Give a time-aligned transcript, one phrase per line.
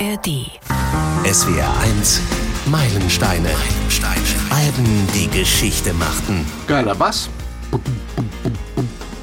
[0.00, 0.28] ARD.
[1.24, 2.20] SWR 1
[2.66, 3.48] Meilensteine.
[3.48, 4.22] Meilensteine.
[4.48, 6.46] Alben, die Geschichte machten.
[6.68, 7.28] Geiler Bass.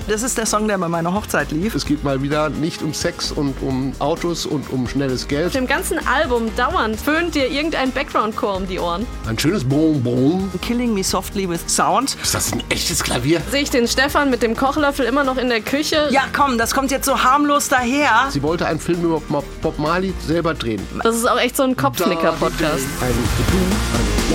[0.07, 1.73] Das ist der Song, der bei meiner Hochzeit lief.
[1.73, 5.47] Es geht mal wieder nicht um Sex und um Autos und um schnelles Geld.
[5.47, 9.07] Auf dem ganzen Album dauernd föhnt dir irgendein Background-Chor um die Ohren.
[9.27, 10.51] Ein schönes Bonbon.
[10.61, 12.17] Killing Me Softly with Sound.
[12.21, 13.41] Ist das ein echtes Klavier?
[13.49, 16.07] Sehe ich den Stefan mit dem Kochlöffel immer noch in der Küche?
[16.11, 18.27] Ja, komm, das kommt jetzt so harmlos daher.
[18.29, 20.81] Sie wollte einen Film über Bob Marley selber drehen.
[21.01, 22.85] Das ist auch echt so ein Kopfnicker-Podcast.
[23.01, 23.15] Ein
[23.51, 23.57] Du,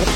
[0.01, 0.10] ein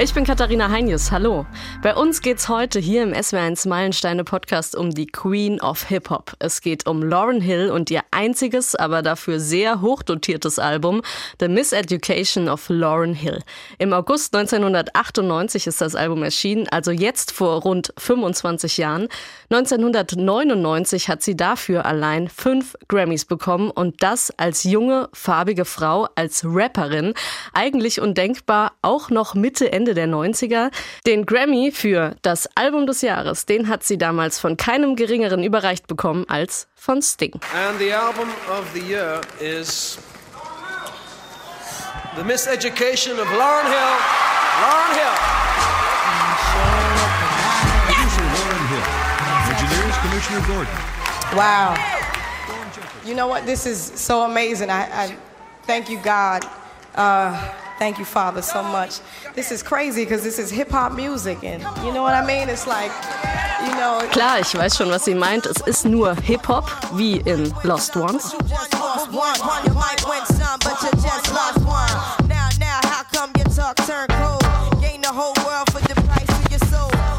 [0.00, 1.44] Ich bin Katharina Heinius, hallo.
[1.82, 6.34] Bei uns geht's heute hier im SW1 Meilensteine Podcast um die Queen of Hip Hop.
[6.38, 11.02] Es geht um Lauren Hill und ihr einziges, aber dafür sehr hochdotiertes Album
[11.40, 13.40] The Miseducation of Lauren Hill.
[13.78, 19.08] Im August 1998 ist das Album erschienen, also jetzt vor rund 25 Jahren.
[19.50, 26.42] 1999 hat sie dafür allein fünf Grammys bekommen und das als junge, farbige Frau, als
[26.44, 27.14] Rapperin.
[27.54, 30.70] Eigentlich undenkbar, auch noch Mitte, Ende der 90er.
[31.06, 35.86] Den Grammy für das Album des Jahres, den hat sie damals von keinem geringeren überreicht
[35.86, 37.32] bekommen als von Sting.
[37.54, 39.98] And the album of the year is
[42.16, 43.96] The Miseducation of Lauren Hill.
[44.60, 45.47] Lauren Hill.
[50.28, 50.74] Commissioner Gordon.
[51.36, 51.74] Wow.
[53.04, 53.46] You know what?
[53.46, 54.68] This is so amazing.
[54.70, 55.16] I, I
[55.62, 56.44] thank you, God.
[56.94, 57.32] Uh,
[57.78, 59.00] thank you, Father, so much.
[59.34, 62.48] This is crazy because this is hip hop music, and you know what I mean?
[62.48, 62.92] It's like,
[63.64, 64.06] you know.
[64.10, 65.46] Klar, ich weiß schon, was sie meint.
[65.46, 68.32] Es ist nur Hip-Hop, wie in Lost Ones.
[68.32, 69.64] You just lost one.
[69.64, 72.28] You might win some, but you just lost one.
[72.28, 74.42] Now, now, how come your talk turn cold?
[74.82, 75.67] Gain the whole world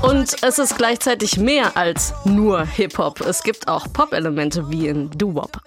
[0.10, 3.22] Und es ist gleichzeitig mehr als nur Hip-Hop.
[3.22, 5.62] Es gibt auch Pop-Elemente wie in Doo-Wop.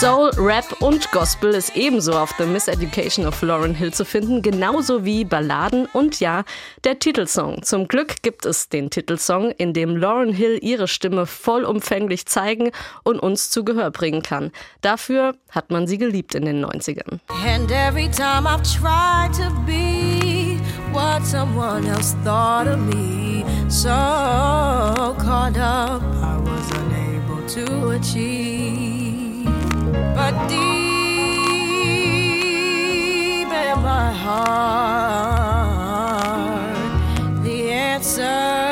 [0.00, 5.04] Soul, Rap und Gospel ist ebenso auf The Miseducation of Lauren Hill zu finden, genauso
[5.04, 6.44] wie Balladen und ja,
[6.84, 7.64] der Titelsong.
[7.64, 12.70] Zum Glück gibt es den Titelsong, in dem Lauren Hill ihre Stimme vollumfänglich zeigen
[13.02, 14.52] und uns zu Gehör bringen kann.
[14.82, 17.18] Dafür hat man sie geliebt in den 90ern.
[17.44, 20.60] And every time I've tried to be
[20.92, 28.87] what someone else thought of me, so caught up, I was unable to achieve.
[30.18, 30.58] But deep
[33.66, 35.14] in my heart,
[37.44, 38.67] the answer,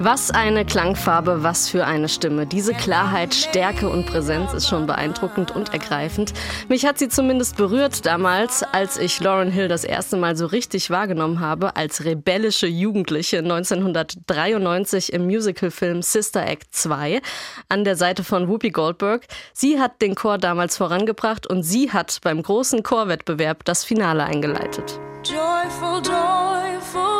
[0.00, 2.46] Was eine Klangfarbe, was für eine Stimme.
[2.46, 6.32] Diese Klarheit, Stärke und Präsenz ist schon beeindruckend und ergreifend.
[6.68, 10.90] Mich hat sie zumindest berührt damals, als ich Lauren Hill das erste Mal so richtig
[10.90, 17.20] wahrgenommen habe, als rebellische Jugendliche 1993 im Musicalfilm Sister Act 2
[17.68, 19.26] an der Seite von Whoopi Goldberg.
[19.52, 25.00] Sie hat den Chor damals vorangebracht und sie hat beim großen Chorwettbewerb das Finale eingeleitet.
[25.24, 27.17] Joyful, joyful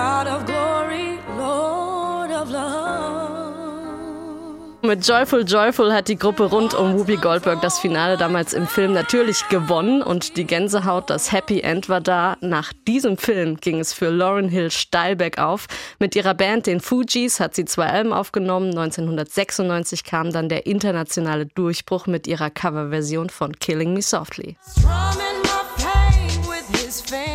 [0.00, 2.80] God of glory, Lord of love.
[4.82, 8.94] Mit Joyful Joyful hat die Gruppe rund um Whoopi Goldberg das Finale damals im Film
[8.94, 12.38] natürlich gewonnen und die Gänsehaut, das Happy End war da.
[12.40, 15.66] Nach diesem Film ging es für Lauren Hill steil bergauf.
[15.98, 18.70] Mit ihrer Band, den Fugees, hat sie zwei Alben aufgenommen.
[18.70, 24.56] 1996 kam dann der internationale Durchbruch mit ihrer Coverversion von Killing Me Softly.
[24.66, 27.29] Strumming my pain with his fingers.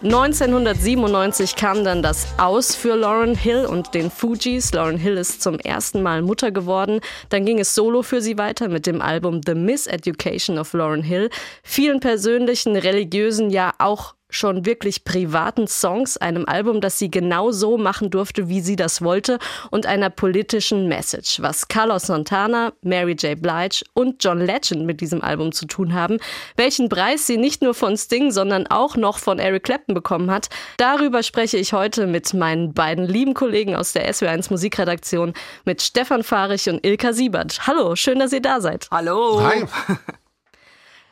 [0.00, 4.72] 1997 kam dann das Aus für Lauren Hill und den Fugees.
[4.72, 7.00] Lauren Hill ist zum ersten Mal Mutter geworden.
[7.30, 11.30] Dann ging es solo für sie weiter mit dem Album The Miseducation of Lauren Hill.
[11.64, 17.78] Vielen persönlichen, religiösen, ja auch schon wirklich privaten Songs, einem Album, das sie genau so
[17.78, 19.38] machen durfte, wie sie das wollte
[19.70, 21.40] und einer politischen Message.
[21.40, 23.40] Was Carlos Santana, Mary J.
[23.40, 26.18] Blige und John Legend mit diesem Album zu tun haben,
[26.56, 30.48] welchen Preis sie nicht nur von Sting, sondern auch noch von Eric Clapton bekommen hat,
[30.76, 35.32] darüber spreche ich heute mit meinen beiden lieben Kollegen aus der SW1 Musikredaktion,
[35.64, 37.66] mit Stefan Fahrich und Ilka Siebert.
[37.66, 38.88] Hallo, schön, dass ihr da seid.
[38.90, 39.42] Hallo.
[39.42, 39.64] Hi.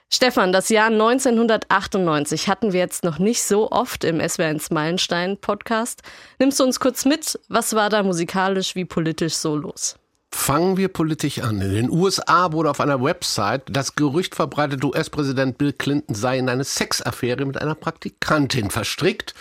[0.09, 6.03] Stefan, das Jahr 1998 hatten wir jetzt noch nicht so oft im SWR1 Meilenstein Podcast.
[6.39, 7.39] Nimmst du uns kurz mit?
[7.49, 9.97] Was war da musikalisch wie politisch so los?
[10.33, 11.61] Fangen wir politisch an.
[11.61, 16.49] In den USA wurde auf einer Website das Gerücht verbreitet, US-Präsident Bill Clinton sei in
[16.49, 19.35] eine Sexaffäre mit einer Praktikantin verstrickt.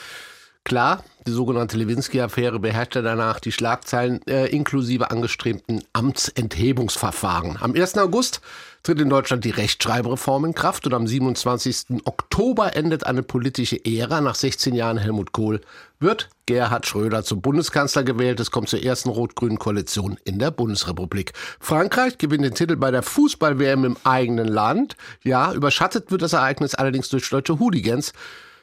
[0.64, 7.58] Klar, die sogenannte Lewinsky-Affäre beherrschte danach die Schlagzeilen äh, inklusive angestrebten Amtsenthebungsverfahren.
[7.62, 8.00] Am 1.
[8.00, 8.42] August
[8.86, 12.04] tritt in Deutschland die Rechtschreibreform in Kraft und am 27.
[12.06, 14.22] Oktober endet eine politische Ära.
[14.22, 15.62] Nach 16 Jahren Helmut Kohl
[16.00, 18.40] wird Gerhard Schröder zum Bundeskanzler gewählt.
[18.40, 21.34] Es kommt zur ersten rot-grünen Koalition in der Bundesrepublik.
[21.60, 24.96] Frankreich gewinnt den Titel bei der Fußball-WM im eigenen Land.
[25.24, 28.14] Ja, überschattet wird das Ereignis allerdings durch deutsche Hooligans.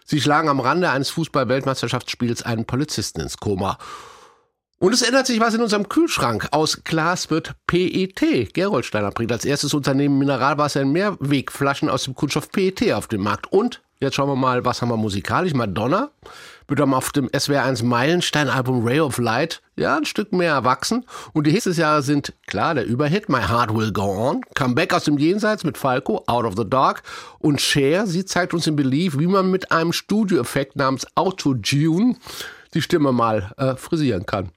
[0.04, 3.76] Sie schlagen am Rande eines Fußball-Weltmeisterschaftsspiels einen Polizisten ins Koma.
[4.82, 6.48] Und es ändert sich was in unserem Kühlschrank.
[6.50, 8.52] Aus Glas wird PET.
[8.52, 13.52] Gerolsteiner bringt als erstes Unternehmen Mineralwasser in Mehrwegflaschen aus dem Kunststoff PET auf den Markt.
[13.52, 15.54] Und jetzt schauen wir mal, was haben wir musikalisch?
[15.54, 16.10] Madonna
[16.66, 21.06] wird dann auf dem SWR1 Meilenstein-Album Ray of Light ja ein Stück mehr erwachsen.
[21.32, 25.04] Und die Hits des sind klar der Überhit My Heart Will Go On, Comeback aus
[25.04, 27.04] dem Jenseits mit Falco, Out of the Dark
[27.38, 28.08] und Cher.
[28.08, 32.16] Sie zeigt uns in Belief, wie man mit einem Studioeffekt namens Auto-Tune
[32.74, 34.50] die Stimme mal äh, frisieren kann.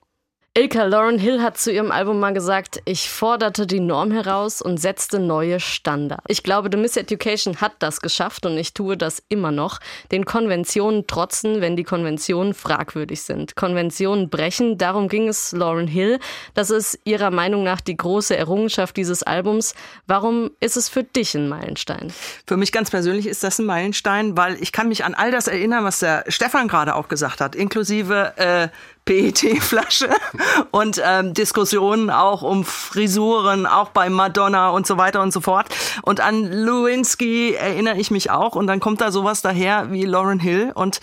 [0.58, 4.78] Ilka Lauren Hill hat zu ihrem Album mal gesagt, ich forderte die Norm heraus und
[4.78, 6.24] setzte neue Standards.
[6.30, 9.82] Ich glaube, The Miss Education hat das geschafft und ich tue das immer noch.
[10.14, 13.58] Den Konventionen trotzen, wenn die Konventionen fragwürdig sind.
[13.58, 16.20] Konventionen brechen, darum ging es Lauren Hill.
[16.54, 19.76] Das ist ihrer Meinung nach die große Errungenschaft dieses Albums.
[20.08, 22.14] Warum ist es für dich ein Meilenstein?
[22.48, 25.50] Für mich ganz persönlich ist das ein Meilenstein, weil ich kann mich an all das
[25.50, 28.70] erinnern, was der Stefan gerade auch gesagt hat, inklusive äh,
[29.06, 30.10] PET-Flasche
[30.72, 35.68] und ähm, Diskussionen auch um Frisuren, auch bei Madonna und so weiter und so fort.
[36.02, 38.56] Und an Lewinsky erinnere ich mich auch.
[38.56, 41.00] Und dann kommt da sowas daher wie Lauren Hill und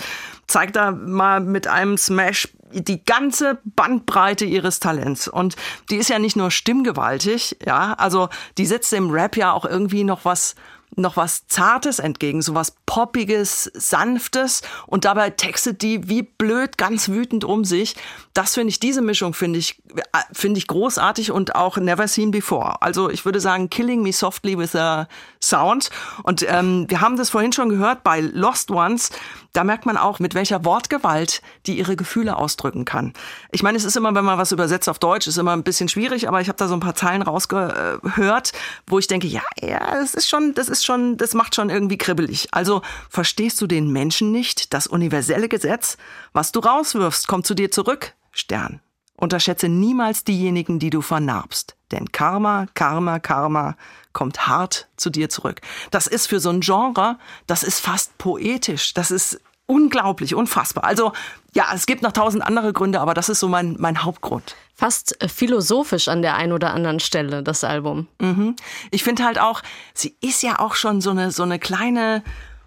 [0.46, 5.28] zeigt da mal mit einem Smash die ganze Bandbreite ihres Talents.
[5.28, 5.56] Und
[5.90, 8.28] die ist ja nicht nur stimmgewaltig, ja, also
[8.58, 10.54] die setzt dem Rap ja auch irgendwie noch was
[10.96, 17.08] noch was Zartes entgegen, so was Poppiges, Sanftes und dabei textet die wie blöd ganz
[17.08, 17.96] wütend um sich.
[18.34, 22.30] Das finde ich, diese Mischung finde ich, äh, finde ich großartig und auch never seen
[22.30, 22.80] before.
[22.82, 25.08] Also ich würde sagen, killing me softly with a
[25.40, 25.90] sound.
[26.22, 29.10] Und ähm, wir haben das vorhin schon gehört bei Lost Ones.
[29.52, 33.12] Da merkt man auch, mit welcher Wortgewalt die ihre Gefühle ausdrücken kann.
[33.50, 35.88] Ich meine, es ist immer, wenn man was übersetzt auf Deutsch, ist immer ein bisschen
[35.88, 38.52] schwierig, aber ich habe da so ein paar Zeilen rausgehört,
[38.86, 41.98] wo ich denke, ja, ja, das ist schon, das ist schon, das macht schon irgendwie
[41.98, 42.48] kribbelig.
[42.52, 44.72] Also verstehst du den Menschen nicht?
[44.72, 45.98] Das universelle Gesetz,
[46.32, 48.14] was du rauswirfst, kommt zu dir zurück.
[48.30, 48.80] Stern.
[49.16, 51.76] Unterschätze niemals diejenigen, die du vernarbst.
[51.92, 53.76] Denn Karma, Karma, Karma
[54.12, 55.60] kommt hart zu dir zurück.
[55.90, 58.94] Das ist für so ein Genre, das ist fast poetisch.
[58.94, 60.84] Das ist unglaublich, unfassbar.
[60.84, 61.12] Also
[61.54, 64.56] ja, es gibt noch tausend andere Gründe, aber das ist so mein, mein Hauptgrund.
[64.74, 68.08] Fast äh, philosophisch an der einen oder anderen Stelle, das Album.
[68.20, 68.56] Mhm.
[68.90, 69.62] Ich finde halt auch,
[69.94, 72.22] sie ist ja auch schon so eine, so eine kleine,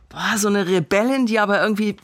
[0.10, 1.98] boah, so eine Rebellin, die aber irgendwie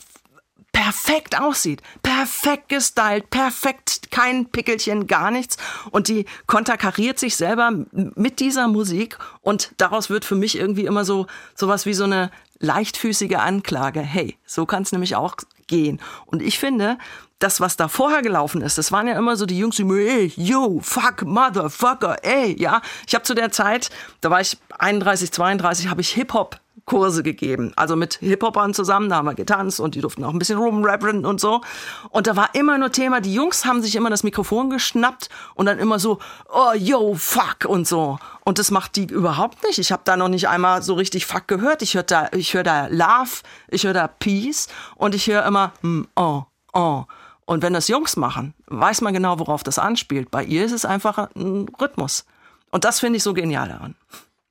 [0.81, 1.83] perfekt aussieht.
[2.01, 5.57] Perfekt gestylt, perfekt, kein Pickelchen, gar nichts.
[5.92, 11.06] Und die konterkariert sich selber mit dieser Musik und daraus wird für mich irgendwie immer
[11.06, 14.00] so sowas wie so eine leichtfüßige Anklage.
[14.00, 15.35] Hey, so kann es nämlich auch
[15.68, 16.02] gehen.
[16.26, 16.97] Und ich finde,
[17.38, 20.33] das, was da vorher gelaufen ist, das waren ja immer so die Jungs, die ey,
[20.35, 22.81] yo, fuck, motherfucker, ey, ja.
[23.06, 27.71] Ich habe zu der Zeit, da war ich 31, 32, habe ich Hip-Hop Kurse gegeben.
[27.76, 31.26] Also mit Hip-Hopern zusammen, da haben wir getanzt und die durften auch ein bisschen rumrappen
[31.26, 31.61] und so.
[32.09, 35.66] Und da war immer nur Thema, die Jungs haben sich immer das Mikrofon geschnappt und
[35.66, 36.19] dann immer so,
[36.54, 38.19] oh, yo, fuck und so.
[38.44, 39.80] Und das macht die überhaupt nicht.
[39.80, 41.81] Ich habe da noch nicht einmal so richtig fuck gehört.
[41.81, 45.73] Ich höre da, ich höre da Love, ich höre da Peace und ich höre immer,
[45.81, 47.06] mm, oh, oh.
[47.45, 50.31] Und wenn das Jungs machen, weiß man genau, worauf das anspielt.
[50.31, 52.26] Bei ihr ist es einfach ein Rhythmus.
[52.71, 53.95] Und das finde ich so genial daran.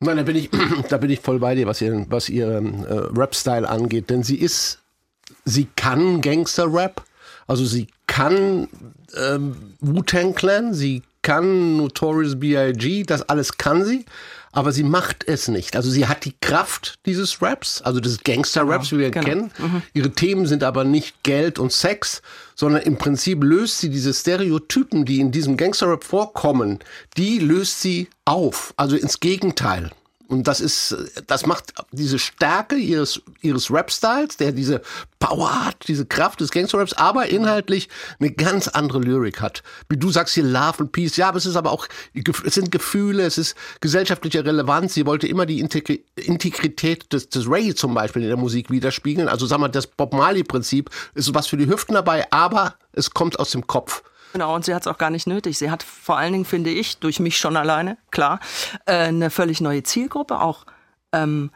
[0.01, 0.51] Nein, da bin ich,
[0.89, 4.09] da bin ich voll bei dir, was ihren, was ihren äh, Rap-Style angeht.
[4.09, 4.79] Denn sie ist,
[5.45, 7.05] sie kann Gangster-Rap,
[7.47, 8.69] also sie kann
[9.17, 14.07] ähm, Wu-Tang Clan, sie kann Notorious B.I.G., das alles kann sie,
[14.53, 15.77] aber sie macht es nicht.
[15.77, 19.27] Also sie hat die Kraft dieses Raps, also des Gangster-Raps, genau, wie wir genau.
[19.27, 19.51] kennen.
[19.59, 19.83] Mhm.
[19.95, 22.23] Ihre Themen sind aber nicht Geld und Sex,
[22.55, 26.81] sondern im Prinzip löst sie diese Stereotypen, die in diesem Gangster-Rap vorkommen,
[27.17, 29.91] die löst sie auf, also ins Gegenteil.
[30.31, 30.97] Und das ist,
[31.27, 34.81] das macht diese Stärke ihres, ihres Rap-Styles, der diese
[35.19, 37.89] Power hat, diese Kraft des Gangster-Raps, aber inhaltlich
[38.21, 39.65] eine ganz andere Lyrik hat.
[39.89, 41.17] Wie du sagst hier Love and Peace.
[41.17, 44.95] Ja, aber es ist aber auch, es sind Gefühle, es ist gesellschaftliche Relevanz.
[44.95, 49.27] Sie wollte immer die Integri Integrität des, des Ray zum Beispiel in der Musik widerspiegeln.
[49.29, 53.41] Also sagen wir, das Bob Marley-Prinzip ist was für die Hüften dabei, aber es kommt
[53.41, 54.05] aus dem Kopf.
[54.33, 55.59] Genau, und sie hat es auch gar nicht nötig.
[55.59, 58.41] Sie hat vor allen Dingen, finde ich, durch mich schon alleine, klar,
[58.87, 60.67] äh, eine völlig neue Zielgruppe auch
[61.13, 61.51] ähm,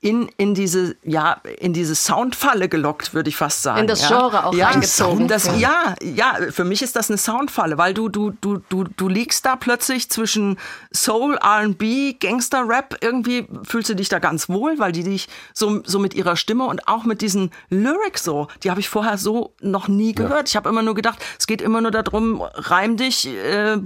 [0.00, 3.80] in, in diese, ja, in diese Soundfalle gelockt, würde ich fast sagen.
[3.80, 4.08] In das ja.
[4.08, 5.28] Genre auch ja, reingezogen.
[5.28, 9.08] Das, ja, ja, für mich ist das eine Soundfalle, weil du, du, du, du, du
[9.08, 10.58] liegst da plötzlich zwischen
[10.94, 12.98] Soul, R&B, Gangster-Rap.
[13.00, 16.64] Irgendwie fühlst du dich da ganz wohl, weil die dich so, so mit ihrer Stimme
[16.64, 20.48] und auch mit diesen Lyrics so, die habe ich vorher so noch nie gehört.
[20.48, 23.78] Ich habe immer nur gedacht, es geht immer nur darum, reim dich, äh,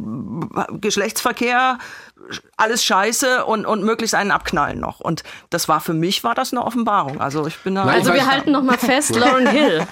[0.81, 1.79] Geschlechtsverkehr,
[2.57, 5.01] alles scheiße und, und möglichst einen abknallen noch.
[5.01, 7.21] Und das war für mich war das eine Offenbarung.
[7.21, 7.85] Also ich bin da.
[7.85, 9.87] Nein, Also ich wir halten noch mal fest, Lauren Hill.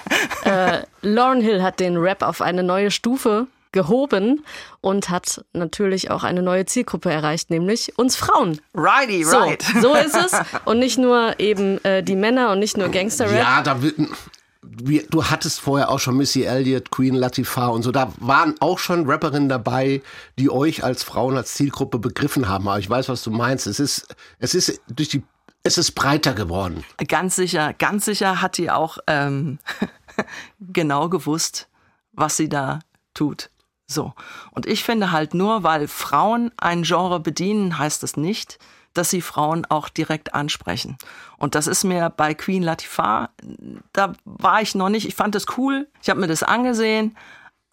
[0.44, 4.44] Äh, Lauren Hill hat den Rap auf eine neue Stufe gehoben
[4.82, 8.60] und hat natürlich auch eine neue Zielgruppe erreicht, nämlich uns Frauen.
[8.74, 9.62] Righty, So, right.
[9.80, 10.32] so ist es.
[10.66, 13.34] Und nicht nur eben äh, die Männer und nicht nur Gangster-Rap.
[13.38, 13.96] Ja, da wird,
[14.62, 17.90] wir, du hattest vorher auch schon Missy Elliott, Queen Latifah und so.
[17.90, 20.02] Da waren auch schon Rapperinnen dabei,
[20.38, 22.68] die euch als Frauen als Zielgruppe begriffen haben.
[22.68, 23.66] Aber ich weiß, was du meinst.
[23.66, 25.24] Es ist, es ist durch die,
[25.64, 26.84] es ist breiter geworden.
[27.08, 29.58] Ganz sicher, ganz sicher hat die auch ähm,
[30.60, 31.68] genau gewusst,
[32.12, 32.80] was sie da
[33.14, 33.50] tut.
[33.88, 34.14] So.
[34.52, 38.58] Und ich finde halt nur, weil Frauen ein Genre bedienen, heißt das nicht,
[38.94, 40.96] dass sie Frauen auch direkt ansprechen.
[41.38, 43.30] Und das ist mir bei Queen Latifah,
[43.92, 47.16] da war ich noch nicht, ich fand das cool, ich habe mir das angesehen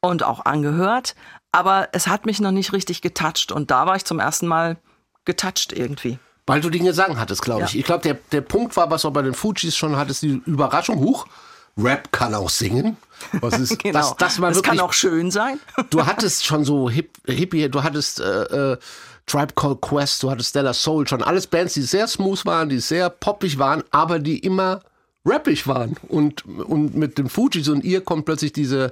[0.02, 1.16] und auch angehört,
[1.52, 4.78] aber es hat mich noch nicht richtig getoucht und da war ich zum ersten Mal
[5.26, 6.20] getoucht irgendwie.
[6.48, 7.74] Weil du Dinge sagen hattest, glaube ich.
[7.74, 7.80] Ja.
[7.80, 11.00] Ich glaube, der, der Punkt war, was du bei den Fujis schon hattest, die Überraschung.
[11.00, 11.28] Huch,
[11.78, 12.98] Rap kann auch singen.
[13.34, 14.00] Was ist, Genau.
[14.00, 15.60] das, das war das wirklich kann auch schön sein.
[15.92, 18.78] du hattest schon so Hip, Hippie, du hattest äh, äh,
[19.30, 22.80] Tribe Called Quest, du hattest Stella Soul, schon alles Bands, die sehr smooth waren, die
[22.80, 24.82] sehr poppig waren, aber die immer
[25.26, 25.96] rappig waren.
[26.08, 28.92] Und, und mit den Fujis und ihr kommt plötzlich diese,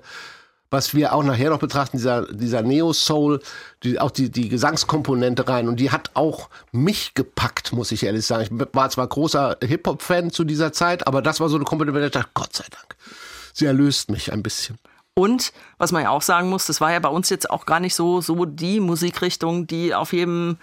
[0.70, 3.40] was wir auch nachher noch betrachten, dieser, dieser Neo-Soul,
[3.84, 5.68] die, auch die, die Gesangskomponente rein.
[5.68, 8.44] Und die hat auch mich gepackt, muss ich ehrlich sagen.
[8.44, 12.12] Ich war zwar großer Hip-Hop-Fan zu dieser Zeit, aber das war so eine Komponente, ich
[12.12, 12.96] dachte, Gott sei Dank.
[13.54, 14.78] Sie erlöst mich ein bisschen.
[15.18, 17.80] Und was man ja auch sagen muss, das war ja bei uns jetzt auch gar
[17.80, 20.58] nicht so, so die Musikrichtung, die auf jedem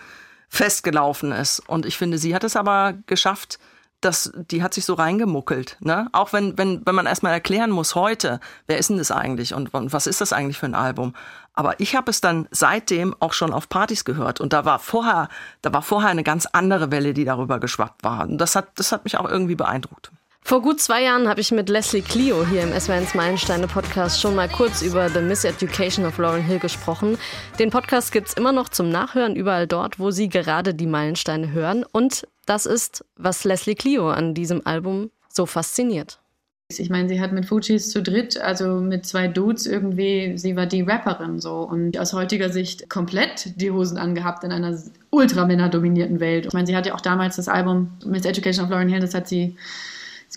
[0.49, 1.59] festgelaufen ist.
[1.59, 3.59] Und ich finde, sie hat es aber geschafft,
[4.01, 5.77] dass die hat sich so reingemuckelt.
[5.81, 6.07] Ne?
[6.13, 9.75] Auch wenn, wenn, wenn man erstmal erklären muss, heute, wer ist denn das eigentlich und,
[9.75, 11.15] und was ist das eigentlich für ein Album?
[11.55, 14.41] Aber ich habe es dann seitdem auch schon auf Partys gehört.
[14.41, 15.31] Und da war vorher,
[15.63, 18.23] da war vorher eine ganz andere Welle, die darüber geschwappt war.
[18.29, 20.13] Und das hat, das hat mich auch irgendwie beeindruckt.
[20.47, 24.35] Vor gut zwei Jahren habe ich mit Leslie Clio hier im SW1 Meilensteine Podcast schon
[24.35, 27.17] mal kurz über The Miseducation of Lauren Hill gesprochen.
[27.59, 31.83] Den Podcast gibt's immer noch zum Nachhören überall dort, wo Sie gerade die Meilensteine hören.
[31.91, 36.21] Und das ist, was Leslie Clio an diesem Album so fasziniert.
[36.69, 40.67] Ich meine, sie hat mit Fujis zu dritt, also mit zwei Dudes irgendwie, sie war
[40.67, 46.47] die Rapperin so und aus heutiger Sicht komplett die Hosen angehabt in einer ultramännerdominierten Welt.
[46.47, 49.15] Ich meine, sie hat ja auch damals das Album Miss Education of Lauren Hill, das
[49.15, 49.57] hat sie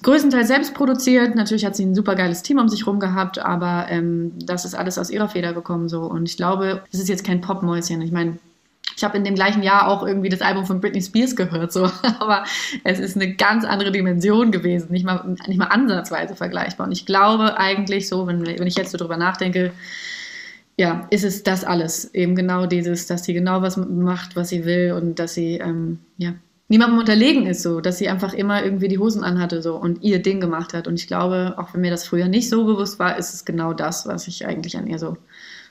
[0.04, 1.36] größtenteils selbst produziert.
[1.36, 4.75] Natürlich hat sie ein super geiles Team um sich rum gehabt, aber ähm, das ist
[4.75, 6.01] alles aus ihrer Feder gekommen so.
[6.04, 8.01] Und ich glaube, es ist jetzt kein Popmäuschen.
[8.01, 8.38] Ich meine,
[8.96, 11.89] ich habe in dem gleichen Jahr auch irgendwie das Album von Britney Spears gehört, so,
[12.20, 12.46] aber
[12.84, 16.88] es ist eine ganz andere Dimension gewesen, nicht mal, nicht mal ansatzweise vergleichbar.
[16.88, 19.72] Und ich glaube eigentlich so, wenn, wenn ich jetzt so drüber nachdenke,
[20.77, 22.13] ja, ist es das alles.
[22.13, 26.00] Eben genau dieses, dass sie genau was macht, was sie will und dass sie, ähm,
[26.18, 26.34] ja,
[26.68, 30.22] niemandem unterlegen ist, so, dass sie einfach immer irgendwie die Hosen anhatte, so, und ihr
[30.22, 30.88] Ding gemacht hat.
[30.88, 33.74] Und ich glaube, auch wenn mir das früher nicht so bewusst war, ist es genau
[33.74, 35.18] das, was ich eigentlich an ihr so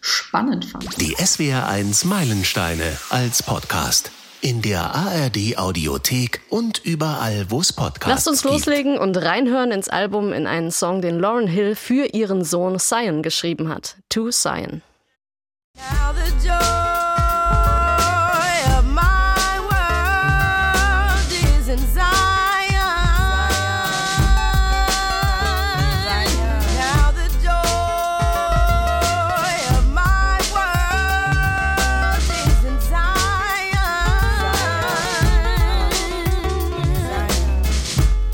[0.01, 1.01] spannend fand.
[1.01, 4.11] Die SWR1 Meilensteine als Podcast.
[4.43, 8.53] In der ARD Audiothek und überall, wo es Podcasts Lasst uns gibt.
[8.53, 13.23] loslegen und reinhören ins Album in einen Song, den Lauren Hill für ihren Sohn Zion
[13.23, 13.97] geschrieben hat.
[14.11, 14.83] To Zion.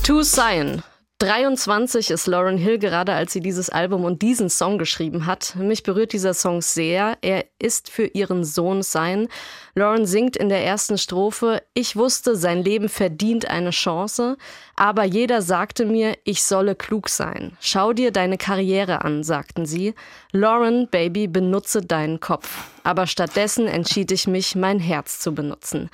[0.04, 0.82] To Zion.
[1.21, 5.54] 23 ist Lauren Hill gerade, als sie dieses Album und diesen Song geschrieben hat.
[5.54, 7.16] Mich berührt dieser Song sehr.
[7.21, 9.28] Er ist für ihren Sohn sein.
[9.76, 14.37] Lauren singt in der ersten Strophe, ich wusste, sein Leben verdient eine Chance,
[14.75, 17.56] aber jeder sagte mir, ich solle klug sein.
[17.61, 19.94] Schau dir deine Karriere an, sagten sie.
[20.32, 22.64] Lauren, Baby, benutze deinen Kopf.
[22.82, 25.88] Aber stattdessen entschied ich mich, mein Herz zu benutzen.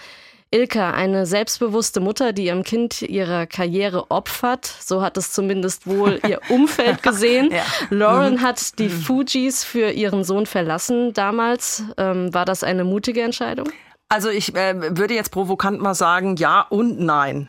[0.50, 4.64] Ilka, eine selbstbewusste Mutter, die ihrem Kind ihre Karriere opfert.
[4.64, 7.50] So hat es zumindest wohl ihr Umfeld gesehen.
[7.52, 7.62] ja.
[7.90, 8.42] Lauren mhm.
[8.42, 9.00] hat die mhm.
[9.02, 11.84] Fujis für ihren Sohn verlassen damals.
[11.98, 13.68] Ähm, war das eine mutige Entscheidung?
[14.08, 17.48] Also ich äh, würde jetzt provokant mal sagen, ja und nein.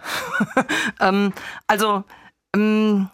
[0.99, 1.31] ähm,
[1.67, 2.03] also
[2.53, 3.09] ähm,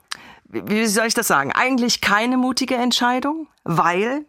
[0.46, 1.52] wie soll ich das sagen?
[1.52, 4.26] Eigentlich keine mutige Entscheidung, weil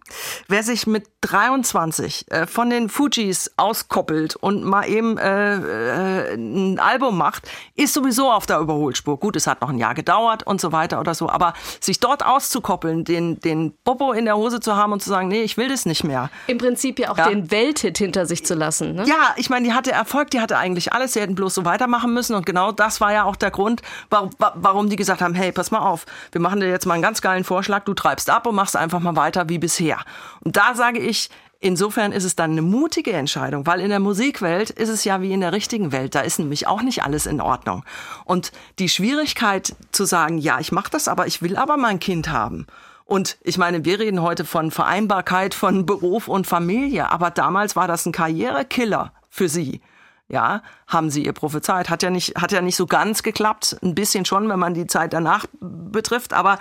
[0.49, 6.79] wer sich mit 23 äh, von den Fujis auskoppelt und mal eben äh, äh, ein
[6.79, 9.21] Album macht, ist sowieso auf der Überholspur.
[9.21, 12.25] Gut, es hat noch ein Jahr gedauert und so weiter oder so, aber sich dort
[12.25, 15.69] auszukoppeln, den, den Popo in der Hose zu haben und zu sagen, nee, ich will
[15.69, 16.31] das nicht mehr.
[16.47, 17.29] Im Prinzip ja auch ja.
[17.29, 18.95] den Welthit hinter sich zu lassen.
[18.95, 19.05] Ne?
[19.07, 22.15] Ja, ich meine, die hatte Erfolg, die hatte eigentlich alles, sie hätten bloß so weitermachen
[22.15, 25.53] müssen und genau das war ja auch der Grund, warum, warum die gesagt haben, hey,
[25.53, 28.47] pass mal auf, wir machen dir jetzt mal einen ganz geilen Vorschlag, du treibst ab
[28.47, 29.99] und machst einfach mal weiter weiter wie bisher.
[30.45, 31.29] Und da sage ich,
[31.59, 35.33] Insofern ist es dann eine mutige Entscheidung, weil in der Musikwelt ist es ja wie
[35.33, 36.15] in der richtigen Welt.
[36.15, 37.83] Da ist nämlich auch nicht alles in Ordnung.
[38.27, 42.29] Und die Schwierigkeit zu sagen, ja, ich mache das, aber ich will aber mein Kind
[42.29, 42.67] haben.
[43.07, 47.89] Und ich meine, wir reden heute von Vereinbarkeit von Beruf und Familie, aber damals war
[47.89, 49.81] das ein Karrierekiller für sie.
[50.29, 51.89] Ja, haben sie ihr prophezeit.
[51.89, 53.77] Hat ja nicht, hat ja nicht so ganz geklappt.
[53.83, 56.33] Ein bisschen schon, wenn man die Zeit danach betrifft.
[56.33, 56.59] Aber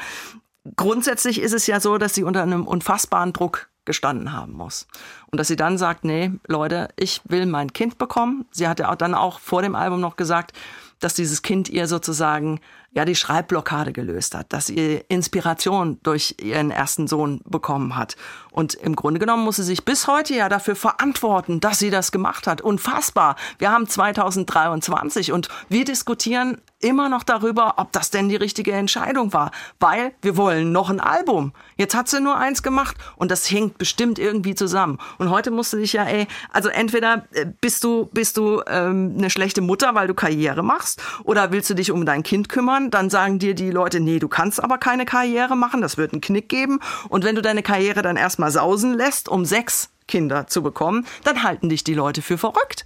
[0.75, 4.87] grundsätzlich ist es ja so, dass sie unter einem unfassbaren Druck gestanden haben muss.
[5.31, 8.45] Und dass sie dann sagt, nee, Leute, ich will mein Kind bekommen.
[8.51, 10.53] Sie hat ja auch dann auch vor dem Album noch gesagt,
[10.99, 12.59] dass dieses Kind ihr sozusagen
[12.91, 18.15] ja die Schreibblockade gelöst hat, dass sie Inspiration durch ihren ersten Sohn bekommen hat.
[18.51, 22.11] Und im Grunde genommen muss sie sich bis heute ja dafür verantworten, dass sie das
[22.13, 22.61] gemacht hat.
[22.61, 23.35] Unfassbar.
[23.59, 29.33] Wir haben 2023 und wir diskutieren immer noch darüber, ob das denn die richtige Entscheidung
[29.33, 31.51] war, weil wir wollen noch ein Album.
[31.77, 34.99] Jetzt hat sie nur eins gemacht und das hängt bestimmt irgendwie zusammen.
[35.17, 39.15] Und heute musst du dich ja, ey, also entweder äh, bist du bist du ähm,
[39.17, 42.91] eine schlechte Mutter, weil du Karriere machst, oder willst du dich um dein Kind kümmern?
[42.91, 46.21] Dann sagen dir die Leute, nee, du kannst aber keine Karriere machen, das wird einen
[46.21, 46.79] Knick geben.
[47.09, 51.41] Und wenn du deine Karriere dann erstmal sausen lässt, um sechs Kinder zu bekommen, dann
[51.41, 52.85] halten dich die Leute für verrückt.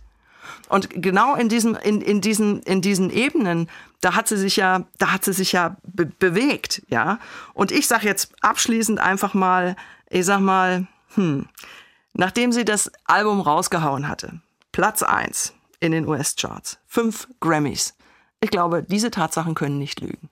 [0.69, 3.69] Und genau in diesen, in, in diesen, in diesen Ebenen,
[4.01, 7.19] da hat sie sich ja, da hat sie sich ja be bewegt, ja.
[7.53, 9.75] Und ich sage jetzt abschließend einfach mal,
[10.10, 11.47] ich sag mal, hm,
[12.13, 17.95] nachdem sie das Album rausgehauen hatte, Platz eins in den US-Charts, fünf Grammys.
[18.41, 20.28] Ich glaube, diese Tatsachen können nicht lügen.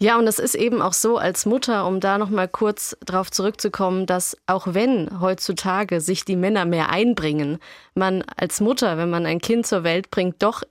[0.00, 3.30] Ja, und es ist eben auch so als Mutter, um da noch mal kurz drauf
[3.30, 7.58] zurückzukommen, dass auch wenn heutzutage sich die Männer mehr einbringen,
[7.94, 10.62] man als Mutter, wenn man ein Kind zur Welt bringt, doch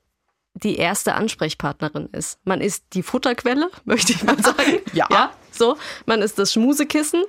[0.53, 2.39] die erste Ansprechpartnerin ist.
[2.43, 4.79] Man ist die Futterquelle, möchte ich mal sagen.
[4.93, 5.07] ja.
[5.09, 5.31] ja.
[5.53, 7.23] So, man ist das Schmusekissen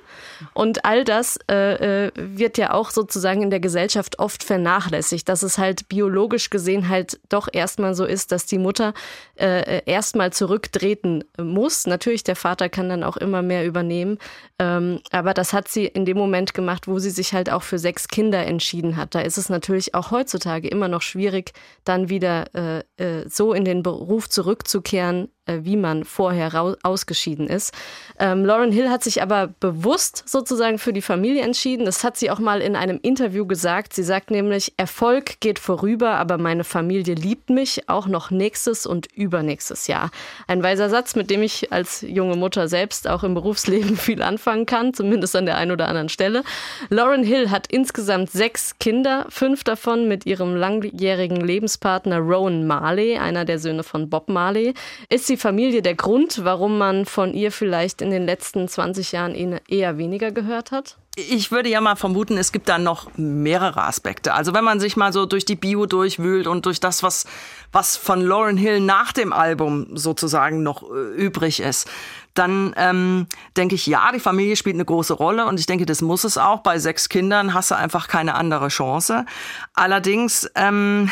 [0.53, 5.43] und all das äh, äh, wird ja auch sozusagen in der Gesellschaft oft vernachlässigt, dass
[5.43, 8.93] es halt biologisch gesehen halt doch erstmal so ist, dass die Mutter
[9.35, 11.85] äh, erstmal zurücktreten muss.
[11.85, 14.17] Natürlich, der Vater kann dann auch immer mehr übernehmen,
[14.57, 17.77] ähm, aber das hat sie in dem Moment gemacht, wo sie sich halt auch für
[17.77, 19.13] sechs Kinder entschieden hat.
[19.13, 23.65] Da ist es natürlich auch heutzutage immer noch schwierig, dann wieder äh, äh so in
[23.65, 27.73] den Beruf zurückzukehren, äh, wie man vorher ausgeschieden ist.
[28.19, 31.85] Ähm, Lauren Hill hat sich aber bewusst sozusagen für die Familie entschieden.
[31.85, 33.93] Das hat sie auch mal in einem Interview gesagt.
[33.93, 39.07] Sie sagt nämlich, Erfolg geht vorüber, aber meine Familie liebt mich auch noch nächstes und
[39.13, 40.09] übernächstes Jahr.
[40.47, 44.65] Ein weiser Satz, mit dem ich als junge Mutter selbst auch im Berufsleben viel anfangen
[44.65, 46.43] kann, zumindest an der einen oder anderen Stelle.
[46.89, 53.45] Lauren Hill hat insgesamt sechs Kinder, fünf davon mit ihrem langjährigen Lebenspartner Rowan Marley, einer
[53.45, 54.73] der Söhne von Bob Marley.
[55.09, 59.11] Ist sie die Familie der Grund, warum man von ihr vielleicht in den letzten 20
[59.11, 59.35] Jahren
[59.67, 60.97] eher weniger gehört hat?
[61.17, 64.33] Ich würde ja mal vermuten, es gibt da noch mehrere Aspekte.
[64.33, 67.25] Also wenn man sich mal so durch die Bio durchwühlt und durch das, was,
[67.73, 71.89] was von Lauren Hill nach dem Album sozusagen noch äh, übrig ist,
[72.33, 76.01] dann ähm, denke ich, ja, die Familie spielt eine große Rolle und ich denke, das
[76.01, 76.59] muss es auch.
[76.61, 79.25] Bei sechs Kindern hast du einfach keine andere Chance.
[79.73, 81.09] Allerdings, ähm,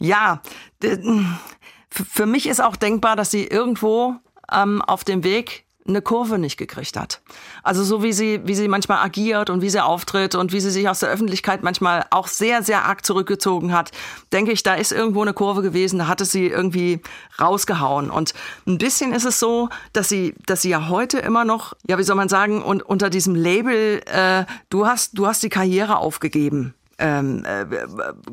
[0.00, 0.40] ja,
[1.94, 4.16] für mich ist auch denkbar, dass sie irgendwo
[4.52, 7.20] ähm, auf dem Weg eine Kurve nicht gekriegt hat.
[7.62, 10.70] Also so wie sie, wie sie manchmal agiert und wie sie auftritt und wie sie
[10.70, 13.90] sich aus der Öffentlichkeit manchmal auch sehr, sehr arg zurückgezogen hat,
[14.32, 17.00] denke ich, da ist irgendwo eine Kurve gewesen, da hatte sie irgendwie
[17.38, 18.10] rausgehauen.
[18.10, 18.32] Und
[18.66, 22.02] ein bisschen ist es so, dass sie, dass sie ja heute immer noch, ja, wie
[22.02, 26.74] soll man sagen, und unter diesem Label, äh, du hast, du hast die Karriere aufgegeben
[26.98, 27.64] ähm, äh,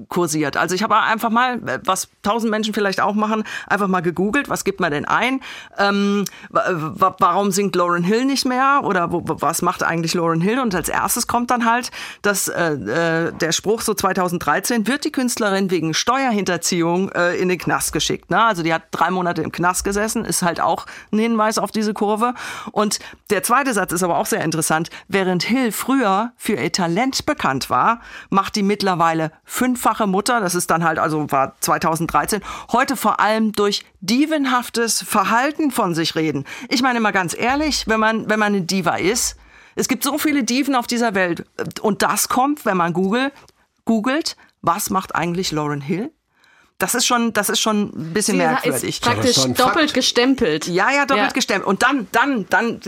[0.07, 0.57] kursiert.
[0.57, 4.63] Also ich habe einfach mal, was tausend Menschen vielleicht auch machen, einfach mal gegoogelt, was
[4.63, 5.41] gibt man denn ein?
[5.77, 8.81] Ähm, warum singt Lauren Hill nicht mehr?
[8.83, 10.59] Oder wo, was macht eigentlich Lauren Hill?
[10.59, 15.11] Und als erstes kommt dann halt dass äh, äh, der Spruch so 2013, wird die
[15.11, 18.29] Künstlerin wegen Steuerhinterziehung äh, in den Knast geschickt.
[18.29, 18.43] Ne?
[18.43, 21.93] Also die hat drei Monate im Knast gesessen, ist halt auch ein Hinweis auf diese
[21.93, 22.33] Kurve.
[22.71, 24.89] Und der zweite Satz ist aber auch sehr interessant.
[25.07, 30.55] Während Hill früher für ihr Talent bekannt war, macht macht die mittlerweile fünffache Mutter, das
[30.55, 32.41] ist dann halt also war 2013,
[32.73, 36.45] heute vor allem durch dievenhaftes Verhalten von sich reden.
[36.67, 39.37] Ich meine mal ganz ehrlich, wenn man, wenn man eine Diva ist,
[39.75, 41.45] es gibt so viele Diven auf dieser Welt
[41.81, 43.31] und das kommt, wenn man Google,
[43.85, 46.11] googelt, was macht eigentlich Lauren Hill?
[46.77, 48.83] Das ist schon, das ist schon ein bisschen Sie merkwürdig.
[48.83, 49.93] Ist praktisch doppelt Fakt.
[49.93, 50.67] gestempelt.
[50.67, 51.33] Ja, ja, doppelt ja.
[51.33, 51.67] gestempelt.
[51.67, 52.81] Und dann, dann, dann,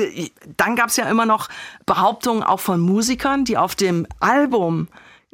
[0.58, 1.48] dann gab es ja immer noch
[1.86, 4.88] Behauptungen auch von Musikern, die auf dem Album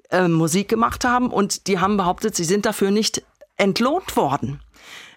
[0.09, 3.23] äh, Musik gemacht haben und die haben behauptet, sie sind dafür nicht
[3.57, 4.61] entlohnt worden.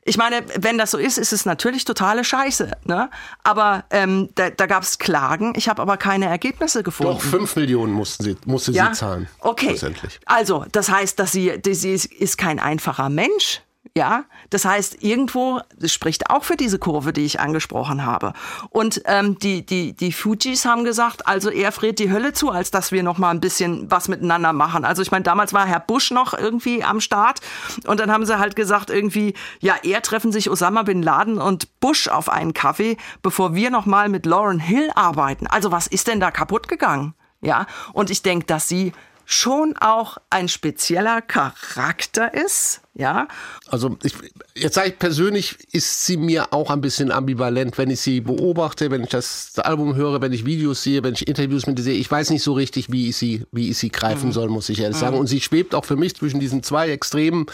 [0.04, 2.72] Ich meine, wenn das so ist, ist es natürlich totale Scheiße.
[2.84, 3.08] Ne?
[3.44, 5.52] Aber ähm, da, da gab es Klagen.
[5.56, 7.12] Ich habe aber keine Ergebnisse gefunden.
[7.12, 8.88] Doch, fünf Millionen mussten sie, musste ja?
[8.88, 9.28] sie zahlen.
[9.38, 9.78] Okay.
[10.26, 13.62] Also, das heißt, dass sie, sie ist kein einfacher Mensch.
[13.94, 18.32] Ja, das heißt, irgendwo das spricht auch für diese Kurve, die ich angesprochen habe.
[18.70, 22.70] Und ähm, die, die, die Fujis haben gesagt, also er friert die Hölle zu, als
[22.70, 24.86] dass wir noch mal ein bisschen was miteinander machen.
[24.86, 27.40] Also ich meine, damals war Herr Bush noch irgendwie am Start
[27.86, 31.78] und dann haben sie halt gesagt irgendwie, ja, er treffen sich Osama bin Laden und
[31.80, 35.46] Bush auf einen Kaffee, bevor wir noch mal mit Lauren Hill arbeiten.
[35.46, 37.12] Also was ist denn da kaputt gegangen?
[37.42, 38.92] Ja, und ich denke, dass sie
[39.24, 42.80] schon auch ein spezieller Charakter ist.
[42.94, 43.28] Ja.
[43.68, 44.14] Also ich,
[44.54, 48.90] jetzt sage ich persönlich, ist sie mir auch ein bisschen ambivalent, wenn ich sie beobachte,
[48.90, 51.94] wenn ich das Album höre, wenn ich Videos sehe, wenn ich Interviews mit ihr sehe.
[51.94, 54.32] Ich weiß nicht so richtig, wie ich sie, wie ich sie greifen mhm.
[54.32, 55.00] soll, muss ich ehrlich mhm.
[55.00, 55.18] sagen.
[55.18, 57.46] Und sie schwebt auch für mich zwischen diesen zwei Extremen.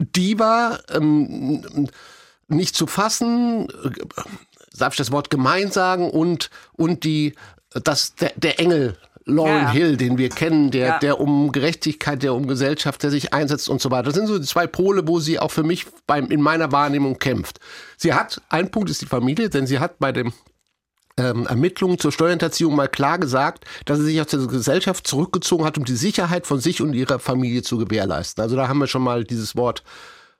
[0.00, 1.88] Diva, ähm,
[2.48, 3.90] nicht zu fassen, äh,
[4.76, 7.34] darf ich das Wort gemein sagen, und, und die,
[7.70, 8.96] das, der, der Engel
[9.28, 9.70] Lauren ja.
[9.70, 10.98] Hill, den wir kennen, der, ja.
[10.98, 14.04] der um Gerechtigkeit, der um Gesellschaft, der sich einsetzt und so weiter.
[14.04, 17.18] Das sind so die zwei Pole, wo sie auch für mich beim, in meiner Wahrnehmung
[17.18, 17.60] kämpft.
[17.96, 20.32] Sie hat, ein Punkt ist die Familie, denn sie hat bei den
[21.18, 25.76] ähm, Ermittlungen zur Steuerhinterziehung mal klar gesagt, dass sie sich aus der Gesellschaft zurückgezogen hat,
[25.76, 28.42] um die Sicherheit von sich und ihrer Familie zu gewährleisten.
[28.42, 29.82] Also da haben wir schon mal dieses Wort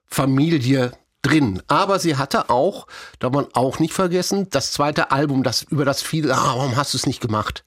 [0.06, 1.62] Familie drin.
[1.66, 2.86] Aber sie hatte auch,
[3.18, 6.94] darf man auch nicht vergessen, das zweite Album, das über das viele, ah, warum hast
[6.94, 7.64] du es nicht gemacht?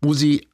[0.00, 0.48] Wo sie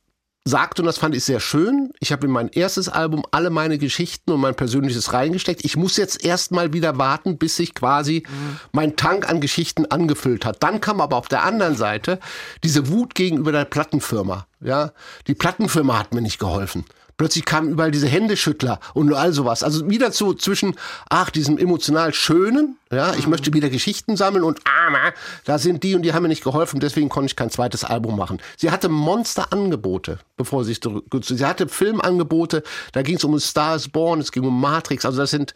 [0.44, 3.78] sagt, und das fand ich sehr schön, ich habe in mein erstes Album alle meine
[3.78, 5.64] Geschichten und mein persönliches reingesteckt.
[5.64, 8.58] Ich muss jetzt erstmal wieder warten, bis sich quasi mhm.
[8.72, 10.62] mein Tank an Geschichten angefüllt hat.
[10.62, 12.18] Dann kam aber auf der anderen Seite
[12.64, 14.46] diese Wut gegenüber der Plattenfirma.
[14.60, 14.92] Ja,
[15.26, 16.84] die Plattenfirma hat mir nicht geholfen.
[17.20, 19.62] Plötzlich kamen überall diese Händeschüttler und all sowas.
[19.62, 20.74] Also wieder so zwischen,
[21.10, 23.32] ach, diesem emotional Schönen, ja, ich mhm.
[23.32, 25.12] möchte wieder Geschichten sammeln und, ah,
[25.44, 28.16] da sind die und die haben mir nicht geholfen, deswegen konnte ich kein zweites Album
[28.16, 28.38] machen.
[28.56, 30.80] Sie hatte Monsterangebote, bevor sie sich
[31.20, 35.30] Sie hatte Filmangebote, da ging es um Stars Born, es ging um Matrix, also das
[35.30, 35.52] sind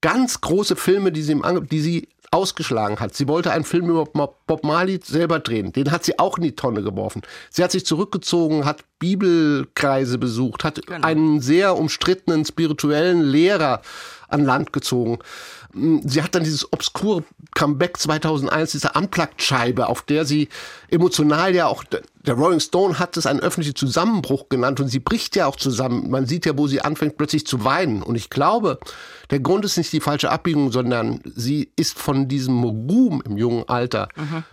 [0.00, 3.16] ganz große Filme, die sie, im die sie ausgeschlagen hat.
[3.16, 5.72] Sie wollte einen Film über Bob Marley selber drehen.
[5.72, 7.22] Den hat sie auch in die Tonne geworfen.
[7.50, 11.04] Sie hat sich zurückgezogen, hat Bibelkreise besucht, hat genau.
[11.04, 13.82] einen sehr umstrittenen spirituellen Lehrer
[14.28, 15.18] an Land gezogen.
[15.72, 20.48] Mm, sie hat dann dieses obskure Comeback 2001, diese Unplugged-Scheibe, auf der sie
[20.88, 25.34] emotional ja auch, der Rolling Stone hat es einen öffentlichen Zusammenbruch genannt und sie bricht
[25.34, 26.10] ja auch zusammen.
[26.10, 28.02] Man sieht ja, wo sie anfängt plötzlich zu weinen.
[28.02, 28.78] Und ich glaube,
[29.30, 33.68] der Grund ist nicht die falsche Abbiegung, sondern sie ist von diesem Ruhm im jungen
[33.68, 34.44] Alter mhm.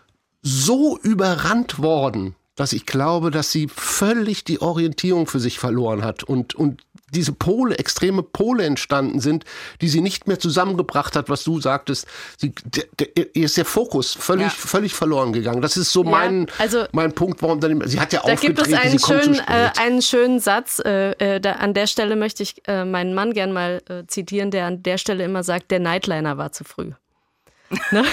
[0.41, 6.23] so überrannt worden, dass ich glaube, dass sie völlig die Orientierung für sich verloren hat
[6.23, 6.81] und, und
[7.13, 9.45] diese Pole, extreme Pole entstanden sind,
[9.79, 12.05] die sie nicht mehr zusammengebracht hat, was du sagtest.
[12.35, 14.49] Sie, der, der, ihr ist der Fokus völlig, ja.
[14.49, 15.61] völlig verloren gegangen.
[15.61, 18.55] Das ist so ja, mein, also, mein Punkt, warum dann, sie hat ja da aufgetreten,
[18.55, 22.43] gibt es einen, schönen, äh, einen schönen Satz, äh, äh, da, an der Stelle möchte
[22.43, 25.79] ich äh, meinen Mann gern mal äh, zitieren, der an der Stelle immer sagt, der
[25.79, 26.91] Nightliner war zu früh.
[27.91, 28.03] Ne?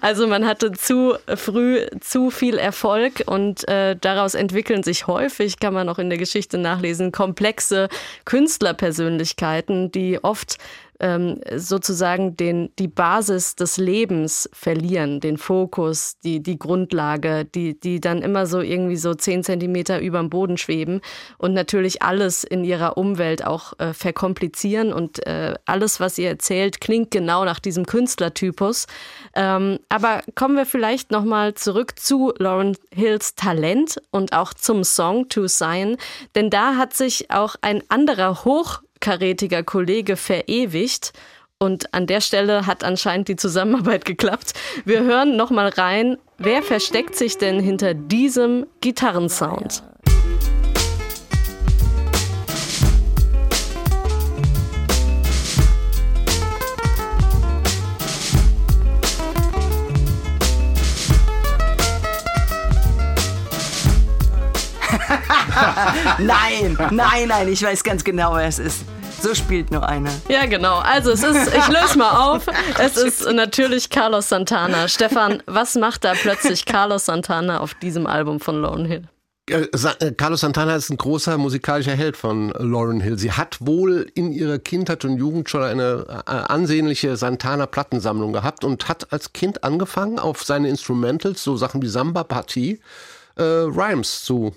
[0.00, 5.74] also man hatte zu früh zu viel Erfolg und äh, daraus entwickeln sich häufig, kann
[5.74, 7.88] man auch in der Geschichte nachlesen, komplexe
[8.24, 10.58] Künstlerpersönlichkeiten, die oft
[11.00, 18.00] ähm, sozusagen den, die Basis des Lebens verlieren, den Fokus, die, die Grundlage, die, die
[18.00, 21.00] dann immer so irgendwie so zehn Zentimeter über dem Boden schweben
[21.38, 26.80] und natürlich alles in ihrer Umwelt auch äh, verkomplizieren und äh, alles, was ihr erzählt,
[26.80, 28.86] klingt genau nach diesem Künstlertypus.
[29.34, 35.28] Ähm, aber kommen wir vielleicht nochmal zurück zu Lauren Hills Talent und auch zum Song
[35.28, 35.96] To Sign,
[36.34, 41.12] denn da hat sich auch ein anderer hoch karätiger Kollege verewigt.
[41.58, 44.54] Und an der Stelle hat anscheinend die Zusammenarbeit geklappt.
[44.84, 49.82] Wir hören noch mal rein, wer versteckt sich denn hinter diesem Gitarrensound?
[66.18, 68.84] nein, nein, nein, ich weiß ganz genau, wer es ist.
[69.22, 70.10] So spielt nur einer.
[70.28, 70.78] Ja, genau.
[70.78, 72.46] Also es ist, ich löse mal auf.
[72.78, 74.88] Es ist natürlich Carlos Santana.
[74.88, 79.02] Stefan, was macht da plötzlich Carlos Santana auf diesem Album von Lone Hill?
[79.50, 83.18] Äh, Carlos Santana ist ein großer musikalischer Held von Lauren Hill.
[83.18, 88.88] Sie hat wohl in ihrer Kindheit und Jugend schon eine äh, ansehnliche Santana-Plattensammlung gehabt und
[88.88, 92.80] hat als Kind angefangen, auf seine Instrumentals, so Sachen wie Samba-Partie,
[93.36, 94.54] äh, Rhymes zu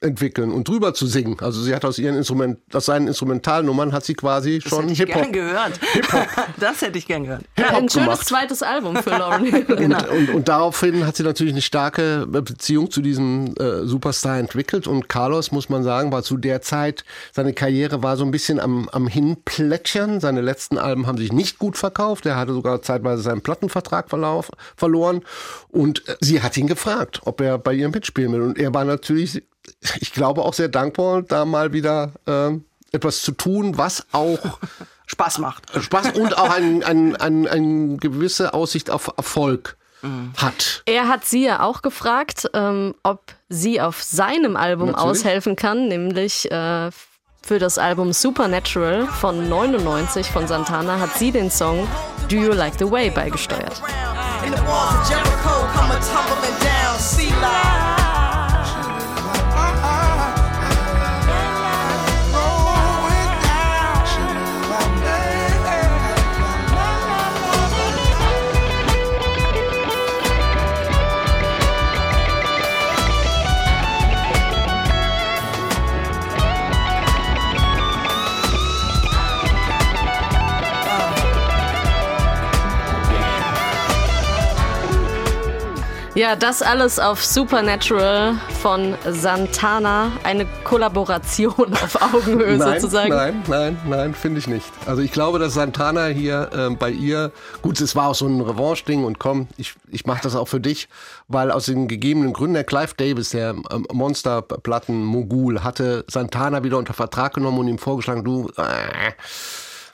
[0.00, 1.36] entwickeln und drüber zu singen.
[1.40, 4.92] Also sie hat aus ihren Instrument, aus seinen Instrumentalnummern hat sie quasi das schon hätte
[4.92, 5.22] ich Hip-Hop.
[5.22, 5.80] gern gehört.
[5.92, 6.26] Hip-Hop.
[6.60, 7.44] Das hätte ich gern gehört.
[7.58, 8.26] Ja, ein schönes gemacht.
[8.26, 9.64] zweites Album für Lauren Hill.
[9.64, 9.98] Genau.
[10.10, 14.86] Und, und, und daraufhin hat sie natürlich eine starke Beziehung zu diesem äh, Superstar entwickelt.
[14.86, 18.60] Und Carlos, muss man sagen, war zu der Zeit, seine Karriere war so ein bisschen
[18.60, 20.20] am, am Hinplätschern.
[20.20, 22.26] Seine letzten Alben haben sich nicht gut verkauft.
[22.26, 25.22] Er hatte sogar zeitweise seinen Plattenvertrag verlauf, verloren.
[25.68, 28.42] Und äh, sie hat ihn gefragt, ob er bei ihr mitspielen will.
[28.42, 29.42] Und er war natürlich,
[30.00, 34.38] ich glaube, auch sehr dankbar, da mal wieder ähm, etwas zu tun, was auch
[35.06, 35.64] Spaß macht.
[35.82, 39.76] Spaß und auch ein, ein, ein, eine gewisse Aussicht auf Erfolg
[40.36, 40.82] hat.
[40.86, 45.10] Er hat sie ja auch gefragt, ähm, ob sie auf seinem Album Natürlich.
[45.10, 46.90] aushelfen kann, nämlich äh,
[47.42, 51.88] für das Album Supernatural von 99 von Santana hat sie den Song
[52.28, 53.82] Do You Like the Way beigesteuert.
[54.44, 57.77] In the walls of Jericho, come a tumbling down, sea life.
[86.18, 93.10] Ja, das alles auf Supernatural von Santana, eine Kollaboration auf Augenhöhe Nein, sozusagen.
[93.10, 94.66] nein, nein, nein, finde ich nicht.
[94.84, 97.30] Also ich glaube, dass Santana hier ähm, bei ihr,
[97.62, 100.58] gut, es war auch so ein Revanche-Ding und komm, ich, ich mache das auch für
[100.58, 100.88] dich,
[101.28, 106.94] weil aus den gegebenen Gründen, der Clive Davis, der ähm, Monsterplatten-Mogul, hatte Santana wieder unter
[106.94, 109.12] Vertrag genommen und ihm vorgeschlagen, du, äh,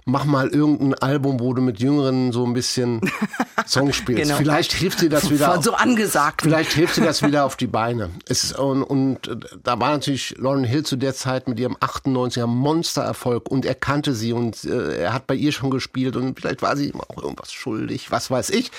[0.05, 3.01] mach mal irgendein Album, wo du mit Jüngeren so ein bisschen
[3.67, 4.25] Songs spielst.
[4.25, 4.37] Genau.
[4.37, 5.53] Vielleicht hilft dir das wieder.
[5.53, 6.43] Von so angesagt.
[6.43, 8.11] Vielleicht hilft dir das wieder auf die Beine.
[8.29, 13.51] Es und, und da war natürlich Lauren Hill zu der Zeit mit ihrem 98er Monstererfolg
[13.51, 16.77] und er kannte sie und äh, er hat bei ihr schon gespielt und vielleicht war
[16.77, 18.71] sie ihm auch irgendwas schuldig, was weiß ich.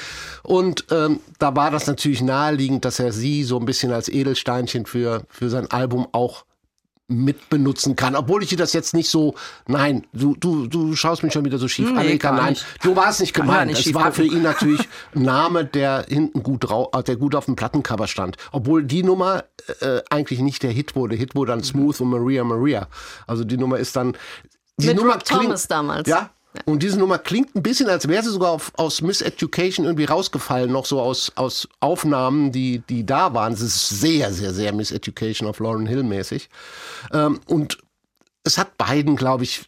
[0.44, 4.86] Und ähm, da war das natürlich naheliegend, dass er sie so ein bisschen als Edelsteinchen
[4.86, 6.46] für, für sein Album auch
[7.08, 9.36] mit benutzen kann, obwohl ich dir das jetzt nicht so,
[9.68, 12.54] nein, du, du, du schaust mich schon wieder so schief Nee, an, Erika, gar nein,
[12.54, 12.66] nicht.
[12.82, 13.70] du warst nicht gemeint.
[13.70, 14.38] nicht es war für gucken.
[14.38, 14.82] ihn natürlich
[15.14, 18.38] ein Name, der hinten gut äh, der gut auf dem Plattencover stand.
[18.52, 19.44] Obwohl die Nummer
[19.82, 21.16] äh, eigentlich nicht der Hit wurde.
[21.16, 22.88] Hit wurde dann Smooth und Maria Maria.
[23.28, 24.18] Also die Nummer ist dann.
[24.78, 26.08] Die Mit Nummer Rob Thomas damals.
[26.10, 26.32] Ja.
[26.66, 30.06] Und diese Nummer klingt ein bisschen, als wäre sie sogar auf, aus Miss Education irgendwie
[30.06, 33.54] rausgefallen, noch so aus, aus Aufnahmen, die, die da waren.
[33.54, 36.50] Es ist sehr, sehr, sehr Miss Education auf Lauren Hill mäßig.
[37.12, 37.78] Ähm, und
[38.44, 39.66] es hat beiden, glaube ich,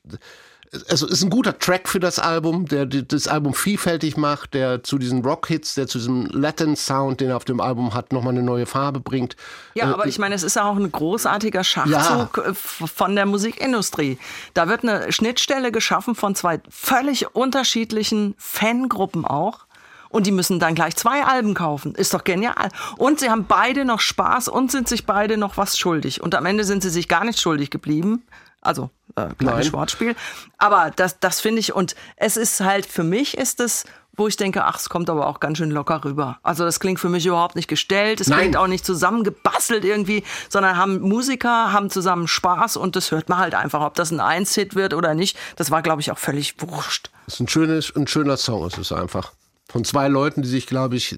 [0.90, 4.84] also es ist ein guter Track für das Album, der das Album vielfältig macht, der
[4.84, 8.44] zu diesen Rock-Hits, der zu diesem Latin-Sound, den er auf dem Album hat, nochmal eine
[8.44, 9.36] neue Farbe bringt.
[9.76, 13.16] Ja, Äh, aber ich meine, es ist ja auch ein großartiger Schachzug äh, f- von
[13.16, 14.18] der Musikindustrie.
[14.54, 19.66] Da wird eine Schnittstelle geschaffen von zwei völlig unterschiedlichen Fangruppen auch.
[20.10, 21.94] Und die müssen dann gleich zwei Alben kaufen.
[21.94, 22.70] Ist doch genial.
[22.98, 26.22] Und sie haben beide noch Spaß und sind sich beide noch was schuldig.
[26.24, 28.24] Und am Ende sind sie sich gar nicht schuldig geblieben.
[28.62, 29.74] Also, äh, kleines.
[29.74, 30.16] Wortspiel.
[30.58, 33.86] Aber das, das finde ich, und es ist halt, für mich ist es
[34.18, 36.40] wo ich denke, ach, es kommt aber auch ganz schön locker rüber.
[36.42, 38.40] Also das klingt für mich überhaupt nicht gestellt, es Nein.
[38.40, 43.38] klingt auch nicht zusammengebastelt irgendwie, sondern haben Musiker, haben zusammen Spaß und das hört man
[43.38, 43.82] halt einfach.
[43.82, 47.12] Ob das ein Eins-Hit wird oder nicht, das war, glaube ich, auch völlig wurscht.
[47.26, 49.32] Das ist ein, schönes, ein schöner Song, es ist einfach.
[49.78, 51.18] Von zwei Leuten, die sich, glaube ich, äh,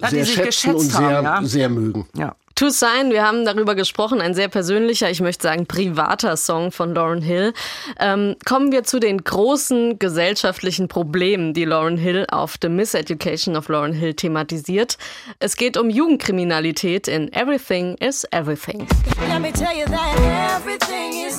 [0.00, 1.42] Ja, sehr schätzen und sehr, haben, ja.
[1.44, 2.08] sehr mögen.
[2.16, 2.34] Ja.
[2.54, 6.94] To Sign, wir haben darüber gesprochen, ein sehr persönlicher, ich möchte sagen privater Song von
[6.94, 7.52] Lauren Hill.
[7.98, 13.68] Ähm, kommen wir zu den großen gesellschaftlichen Problemen, die Lauren Hill auf The Miseducation of
[13.68, 14.96] Lauren Hill thematisiert.
[15.40, 18.86] Es geht um Jugendkriminalität in Everything is Everything.
[19.28, 21.29] Let me tell you that everything is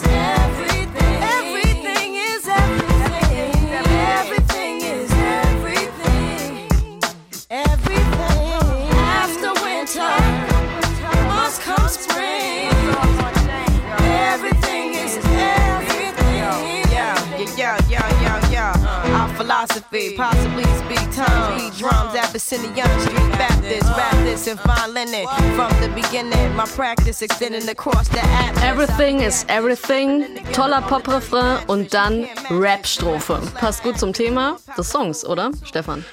[19.67, 25.27] philosophy, possibly speak tongues, beat drums, Abyssinian Street Baptist, rap this and fine linen.
[25.55, 28.63] From the beginning, my practice extending across the atlas.
[28.63, 33.39] Everything is Everything, toller Pop-Refrain und dann Rap-Strophe.
[33.55, 36.05] Passt gut zum Thema des Songs, oder, Stefan?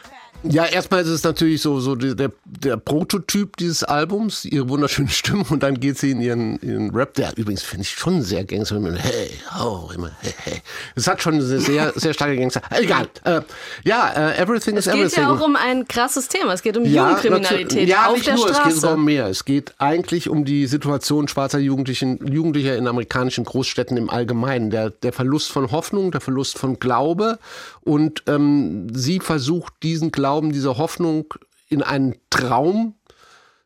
[0.44, 5.44] Ja, erstmal ist es natürlich so, so der, der Prototyp dieses Albums, ihre wunderschöne Stimme
[5.50, 8.76] und dann geht sie in ihren, ihren Rap, der übrigens finde ich schon sehr Gangster,
[8.76, 10.62] immer hey, oh, immer hey, hey.
[10.94, 12.62] Es hat schon eine sehr, sehr starke Gangster.
[12.70, 13.08] Egal.
[13.24, 13.40] Äh,
[13.82, 15.22] ja, äh, Everything Es is geht Everything.
[15.24, 16.52] ja auch um ein krasses Thema.
[16.52, 18.60] Es geht um Ja, Jugendkriminalität ja, auf nicht der nur, Straße.
[18.60, 19.26] es geht sogar um mehr.
[19.26, 24.70] Es geht eigentlich um die Situation schwarzer Jugendlichen, Jugendlicher in amerikanischen Großstädten im Allgemeinen.
[24.70, 27.40] Der, der Verlust von Hoffnung, der Verlust von Glaube.
[27.82, 31.34] Und ähm, sie versucht, diesen Glauben, diese Hoffnung
[31.68, 32.94] in einen Traum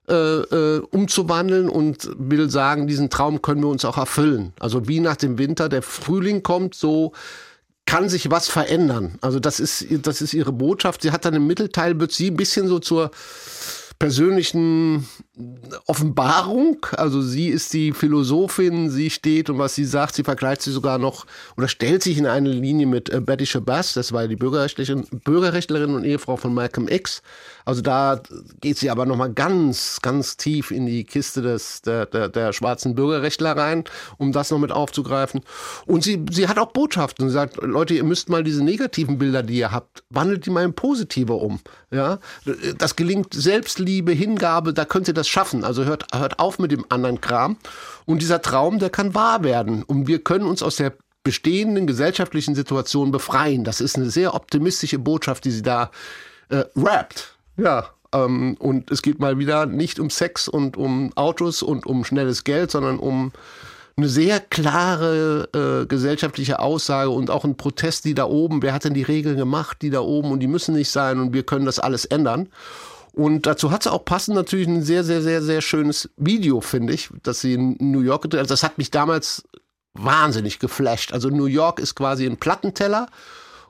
[0.09, 4.53] äh, äh, umzuwandeln und will sagen, diesen Traum können wir uns auch erfüllen.
[4.59, 7.13] Also wie nach dem Winter der Frühling kommt, so
[7.87, 9.19] kann sich was verändern.
[9.21, 11.03] Also das ist, das ist ihre Botschaft.
[11.03, 13.11] Sie hat dann im Mittelteil, wird sie ein bisschen so zur
[14.03, 15.07] persönlichen
[15.87, 16.85] Offenbarung.
[16.97, 20.99] Also sie ist die Philosophin, sie steht und was sie sagt, sie vergleicht sie sogar
[20.99, 21.25] noch
[21.57, 25.95] oder stellt sich in eine Linie mit äh, Betty Shabazz, das war die Bürgerrechtlerin, Bürgerrechtlerin
[25.95, 27.23] und Ehefrau von Malcolm X.
[27.65, 28.21] Also da
[28.61, 32.97] geht sie aber nochmal ganz, ganz tief in die Kiste des, der, der, der schwarzen
[32.97, 33.85] Bürgerrechtler rein,
[34.19, 35.43] um das noch mit aufzugreifen.
[35.87, 37.29] Und sie, sie hat auch Botschaften.
[37.29, 40.65] Sie sagt, Leute, ihr müsst mal diese negativen Bilder, die ihr habt, wandelt die mal
[40.65, 41.61] in positive um.
[41.93, 42.21] Ja,
[42.79, 45.63] das gelingt Selbstliebe, Hingabe, da könnt ihr das schaffen.
[45.63, 47.59] Also hört, hört auf mit dem anderen Kram.
[48.07, 49.83] Und dieser Traum, der kann wahr werden.
[49.83, 53.63] Und wir können uns aus der bestehenden gesellschaftlichen Situation befreien.
[53.63, 55.91] Das ist eine sehr optimistische Botschaft, die sie da
[56.49, 57.37] äh, rappt.
[57.59, 62.05] Ja, ähm, und es geht mal wieder nicht um Sex und um Autos und um
[62.05, 63.33] schnelles Geld, sondern um
[63.97, 65.49] eine sehr klare
[65.83, 69.37] äh, gesellschaftliche Aussage und auch ein Protest, die da oben, wer hat denn die Regeln
[69.37, 72.49] gemacht, die da oben und die müssen nicht sein und wir können das alles ändern.
[73.13, 76.95] Und dazu hat sie auch passend natürlich ein sehr, sehr, sehr, sehr schönes Video, finde
[76.95, 78.45] ich, dass sie in New York gedreht hat.
[78.45, 79.45] Also das hat mich damals
[79.93, 81.13] wahnsinnig geflasht.
[81.13, 83.09] Also New York ist quasi ein Plattenteller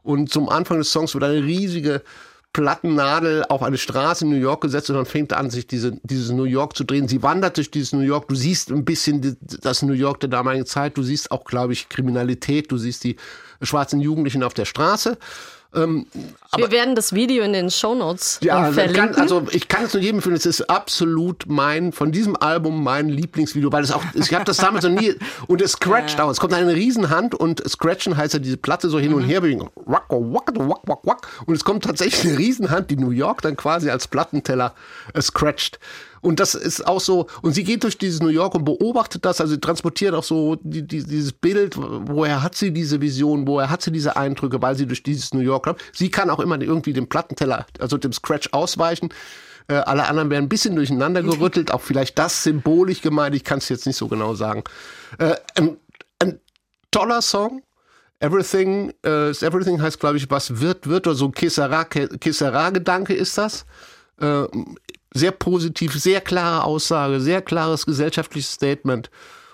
[0.04, 2.02] und zum Anfang des Songs wird eine riesige
[2.52, 6.30] Plattennadel auf eine Straße in New York gesetzt und dann fängt an, sich diese, dieses
[6.32, 7.08] New York zu drehen.
[7.08, 8.28] Sie wandert durch dieses New York.
[8.28, 10.98] Du siehst ein bisschen das New York der damaligen Zeit.
[10.98, 12.70] Du siehst auch, glaube ich, Kriminalität.
[12.70, 13.16] Du siehst die
[13.62, 15.16] schwarzen Jugendlichen auf der Straße.
[15.74, 16.06] Ähm,
[16.56, 19.12] Wir werden das Video in den Shownotes ja, äh, man verlinken.
[19.12, 20.36] kann, also ich kann es nur jedem empfehlen.
[20.36, 24.58] Es ist absolut mein, von diesem Album mein Lieblingsvideo, weil es auch, ich habe das
[24.58, 25.14] damals noch nie,
[25.46, 26.30] und es scratcht auch.
[26.30, 29.70] Es kommt eine Riesenhand und scratchen heißt ja diese Platte so hin und her bewegen.
[29.86, 31.28] Wack, wack, wack, wack, wack.
[31.46, 34.74] Und es kommt tatsächlich eine Riesenhand, die New York dann quasi als Plattenteller
[35.14, 35.78] äh, scratcht.
[36.22, 39.40] Und das ist auch so, und sie geht durch dieses New York und beobachtet das,
[39.40, 43.68] also sie transportiert auch so die, die, dieses Bild, woher hat sie diese Vision, woher
[43.68, 45.80] hat sie diese Eindrücke, weil sie durch dieses New York kommt.
[45.92, 49.08] Sie kann auch immer irgendwie dem Plattenteller, also dem Scratch ausweichen.
[49.66, 53.58] Äh, alle anderen werden ein bisschen durcheinander gerüttelt, auch vielleicht das symbolisch gemeint, ich kann
[53.58, 54.62] es jetzt nicht so genau sagen.
[55.18, 55.76] Äh, ein,
[56.20, 56.38] ein
[56.92, 57.62] toller Song,
[58.20, 63.66] Everything, äh, Everything heißt, glaube ich, was wird, wird, oder so Kissera-Gedanke ist das.
[64.20, 64.44] Äh,
[65.14, 69.10] sehr positiv, sehr klare Aussage, sehr klares gesellschaftliches Statement.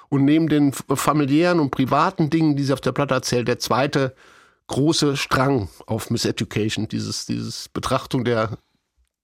[0.09, 4.15] Und neben den familiären und privaten Dingen, die sie auf der Platte erzählt, der zweite
[4.69, 8.57] große Strang auf Miseducation, dieses, dieses Betrachtung der,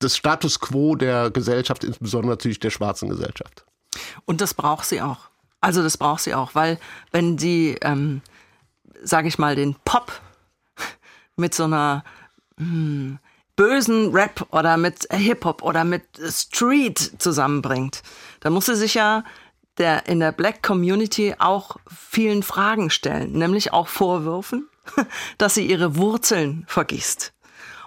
[0.03, 3.65] des Status quo der Gesellschaft, insbesondere natürlich der schwarzen Gesellschaft.
[4.25, 5.31] Und das braucht sie auch.
[5.61, 6.79] Also das braucht sie auch, weil
[7.11, 8.21] wenn sie, ähm,
[9.03, 10.13] sage ich mal, den Pop
[11.37, 12.05] mit so einer
[12.59, 13.19] hm,
[13.57, 18.03] bösen Rap oder mit Hip-Hop oder mit Street zusammenbringt,
[18.41, 19.25] dann muss sie sich ja
[19.79, 24.69] der, in der Black Community auch vielen Fragen stellen, nämlich auch Vorwürfen,
[25.39, 27.33] dass sie ihre Wurzeln vergisst.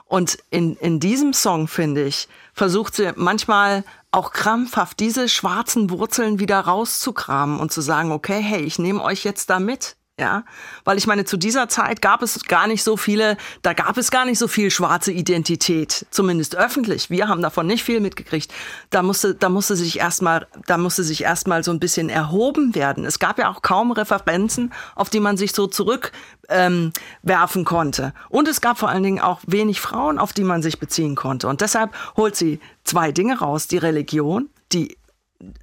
[0.06, 6.40] Und in, in diesem Song, finde ich, versucht sie manchmal auch krampfhaft diese schwarzen Wurzeln
[6.40, 9.97] wieder rauszukramen und zu sagen, okay, hey, ich nehme euch jetzt da mit.
[10.20, 10.46] Ja,
[10.84, 14.10] weil ich meine, zu dieser Zeit gab es gar nicht so viele, da gab es
[14.10, 17.12] gar nicht so viel schwarze Identität, zumindest öffentlich.
[17.12, 18.52] Wir haben davon nicht viel mitgekriegt.
[18.90, 23.06] Da musste, da musste sich erstmal, da musste sich erstmal so ein bisschen erhoben werden.
[23.06, 26.12] Es gab ja auch kaum Referenzen, auf die man sich so zurück
[26.50, 28.12] ähm, werfen konnte.
[28.30, 31.48] Und es gab vor allen Dingen auch wenig Frauen, auf die man sich beziehen konnte.
[31.48, 34.98] Und deshalb holt sie zwei Dinge raus: die Religion, die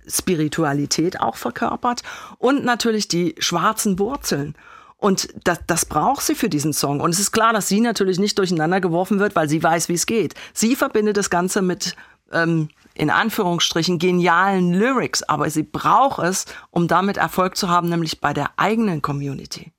[0.06, 2.02] Spiritualität auch verkörpert
[2.38, 4.54] und natürlich die schwarzen Wurzeln.
[4.96, 7.00] Und das, das braucht sie für diesen Song.
[7.00, 9.94] Und es ist klar, dass sie natürlich nicht durcheinander geworfen wird, weil sie weiß, wie
[9.94, 10.34] es geht.
[10.54, 11.94] Sie verbindet das Ganze mit,
[12.32, 15.22] ähm, in Anführungsstrichen, genialen Lyrics.
[15.22, 19.72] Aber sie braucht es, um damit Erfolg zu haben, nämlich bei der eigenen Community.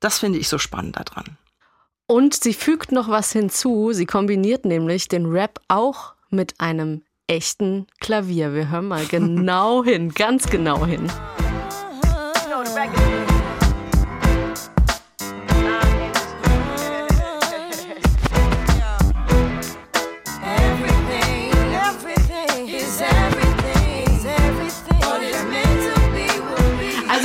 [0.00, 1.38] Das finde ich so spannend daran.
[2.06, 3.92] Und sie fügt noch was hinzu.
[3.92, 8.54] Sie kombiniert nämlich den Rap auch mit einem echten Klavier.
[8.54, 11.08] Wir hören mal genau hin, ganz genau hin.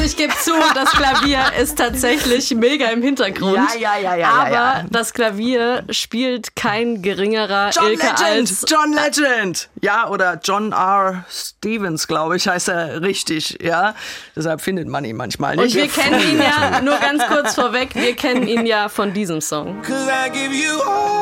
[0.03, 3.55] Also ich gebe zu, das Klavier ist tatsächlich mega im Hintergrund.
[3.79, 4.29] Ja, ja, ja, ja.
[4.31, 4.85] Aber ja, ja.
[4.91, 8.21] das Klavier spielt kein geringerer John Ilke Legend!
[8.21, 9.69] als John Legend!
[9.81, 11.23] Ja, oder John R.
[11.29, 13.95] Stevens, glaube ich, heißt er richtig, ja.
[14.35, 15.73] Deshalb findet man ihn manchmal nicht.
[15.73, 19.39] Und wir kennen ihn ja, nur ganz kurz vorweg, wir kennen ihn ja von diesem
[19.39, 19.81] Song.
[19.83, 21.21] Cause I give you all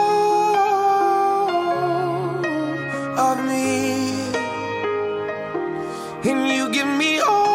[3.16, 4.08] of me.
[6.28, 7.51] And you give me all.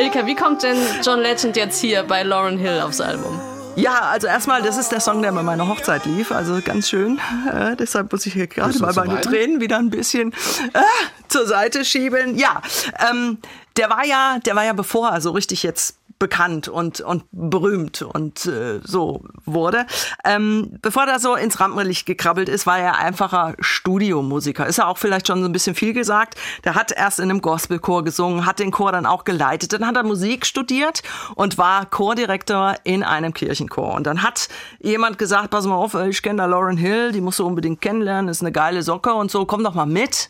[0.00, 3.38] Ilka, wie kommt denn John Legend jetzt hier bei Lauren Hill aufs Album?
[3.76, 7.20] Ja, also erstmal, das ist der Song, der bei meiner Hochzeit lief, also ganz schön.
[7.52, 9.22] Äh, deshalb muss ich hier gerade mal meine weinen?
[9.22, 10.32] Tränen wieder ein bisschen
[10.72, 10.80] äh,
[11.28, 12.38] zur Seite schieben.
[12.38, 12.62] Ja,
[13.10, 13.38] ähm,
[13.76, 18.02] der war ja, der war ja bevor er so richtig jetzt bekannt und, und berühmt
[18.02, 19.86] und äh, so wurde.
[20.22, 24.66] Ähm, bevor er so ins Rampenlicht gekrabbelt ist, war er einfacher Studiomusiker.
[24.66, 26.34] Ist ja auch vielleicht schon so ein bisschen viel gesagt.
[26.64, 29.72] Der hat erst in einem Gospelchor gesungen, hat den Chor dann auch geleitet.
[29.72, 31.02] Dann hat er Musik studiert
[31.36, 33.94] und war Chordirektor in einem Kirchenchor.
[33.94, 34.48] Und dann hat
[34.78, 38.28] jemand gesagt, pass mal auf, ich kenne da Lauren Hill, die musst du unbedingt kennenlernen,
[38.28, 40.28] ist eine geile Socke und so, komm doch mal mit.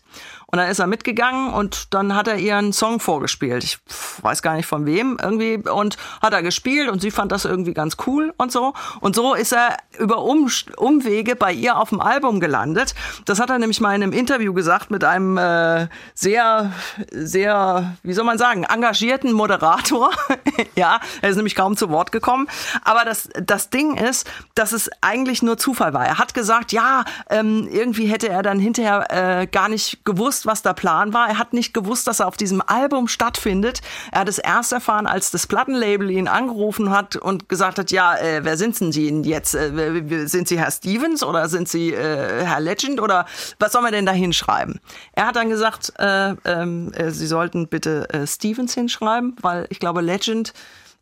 [0.50, 3.62] Und dann ist er mitgegangen und dann hat er ihr einen Song vorgespielt.
[3.62, 3.78] Ich
[4.22, 5.56] weiß gar nicht von wem irgendwie.
[5.56, 8.74] Und hat er gespielt und sie fand das irgendwie ganz cool und so.
[9.00, 12.94] Und so ist er über um Umwege bei ihr auf dem Album gelandet.
[13.26, 16.72] Das hat er nämlich mal in einem Interview gesagt mit einem äh, sehr,
[17.12, 20.10] sehr, wie soll man sagen, engagierten Moderator.
[20.74, 22.48] ja, er ist nämlich kaum zu Wort gekommen.
[22.82, 26.06] Aber das, das Ding ist, dass es eigentlich nur Zufall war.
[26.06, 30.62] Er hat gesagt, ja, ähm, irgendwie hätte er dann hinterher äh, gar nicht gewusst, was
[30.62, 31.28] der Plan war.
[31.28, 33.80] Er hat nicht gewusst, dass er auf diesem Album stattfindet.
[34.12, 38.16] Er hat es erst erfahren, als das Plattenlabel ihn angerufen hat und gesagt hat, ja,
[38.16, 39.54] äh, wer sind denn Sie jetzt?
[39.54, 43.26] Äh, sind Sie Herr Stevens oder sind Sie äh, Herr Legend oder
[43.58, 44.80] was soll man denn da hinschreiben?
[45.12, 49.80] Er hat dann gesagt, äh, ähm, äh, Sie sollten bitte äh, Stevens hinschreiben, weil ich
[49.80, 50.52] glaube, Legend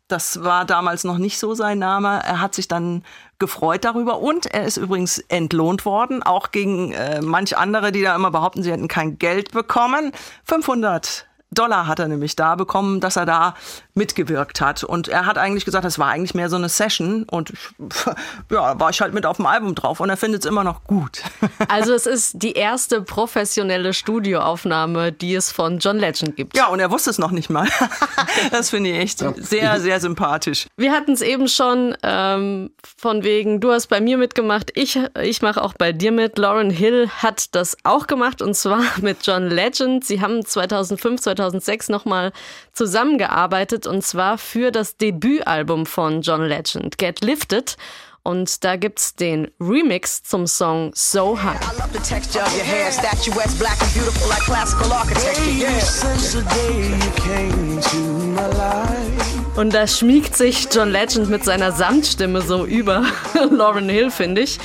[0.09, 2.21] das war damals noch nicht so sein Name.
[2.25, 3.03] Er hat sich dann
[3.39, 8.15] gefreut darüber und er ist übrigens entlohnt worden, auch gegen äh, manch andere, die da
[8.15, 10.11] immer behaupten, sie hätten kein Geld bekommen.
[10.43, 13.55] 500 Dollar hat er nämlich da bekommen, dass er da
[13.99, 14.83] mitgewirkt hat.
[14.83, 17.59] Und er hat eigentlich gesagt, das war eigentlich mehr so eine Session und ich,
[18.51, 20.83] ja, war ich halt mit auf dem Album drauf und er findet es immer noch
[20.85, 21.21] gut.
[21.67, 26.55] Also es ist die erste professionelle Studioaufnahme, die es von John Legend gibt.
[26.55, 27.67] Ja, und er wusste es noch nicht mal.
[28.51, 30.67] Das finde ich echt sehr, sehr sympathisch.
[30.77, 35.41] Wir hatten es eben schon ähm, von wegen, du hast bei mir mitgemacht, ich, ich
[35.41, 36.37] mache auch bei dir mit.
[36.37, 40.05] Lauren Hill hat das auch gemacht und zwar mit John Legend.
[40.05, 42.31] Sie haben 2005, 2006 nochmal
[42.79, 47.75] zusammengearbeitet und zwar für das Debütalbum von John Legend, Get Lifted.
[48.23, 51.59] Und da gibt's den Remix zum Song So High.
[51.59, 55.43] I love the texture of your hair, statuesque, black and beautiful like classical architecture.
[55.51, 55.77] Yeah.
[55.81, 57.97] Since the day you came into
[58.31, 59.57] my life.
[59.57, 63.03] Und da schmiegt sich John Legend mit seiner Samtstimme so über
[63.51, 64.57] Lauren Hill, finde ich.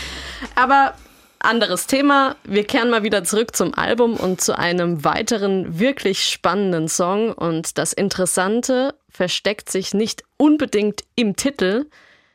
[0.55, 0.95] Aber
[1.45, 2.37] anderes Thema.
[2.45, 7.33] Wir kehren mal wieder zurück zum Album und zu einem weiteren wirklich spannenden Song.
[7.33, 11.87] Und das Interessante versteckt sich nicht unbedingt im Titel.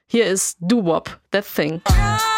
[0.08, 1.82] Hier ist Do Wop, That Thing.
[1.88, 2.29] You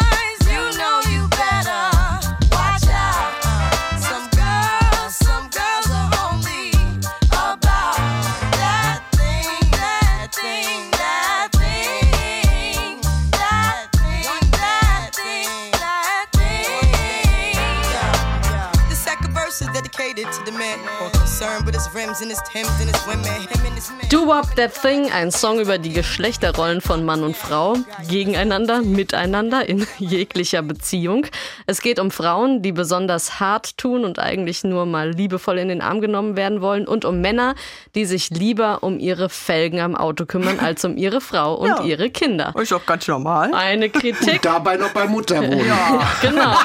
[24.10, 29.66] Do Wop That Thing, ein Song über die Geschlechterrollen von Mann und Frau, gegeneinander, miteinander
[29.66, 31.26] in jeglicher Beziehung.
[31.66, 35.80] Es geht um Frauen, die besonders hart tun und eigentlich nur mal liebevoll in den
[35.80, 37.54] Arm genommen werden wollen und um Männer,
[37.94, 41.82] die sich lieber um ihre Felgen am Auto kümmern als um ihre Frau und Ja.
[41.82, 42.52] ihre Kinder.
[42.60, 43.54] Ist doch ganz normal.
[43.54, 44.34] Eine Kritik.
[44.34, 45.66] Und dabei noch bei Mutterwohnen.
[45.66, 46.56] Ja, Genau.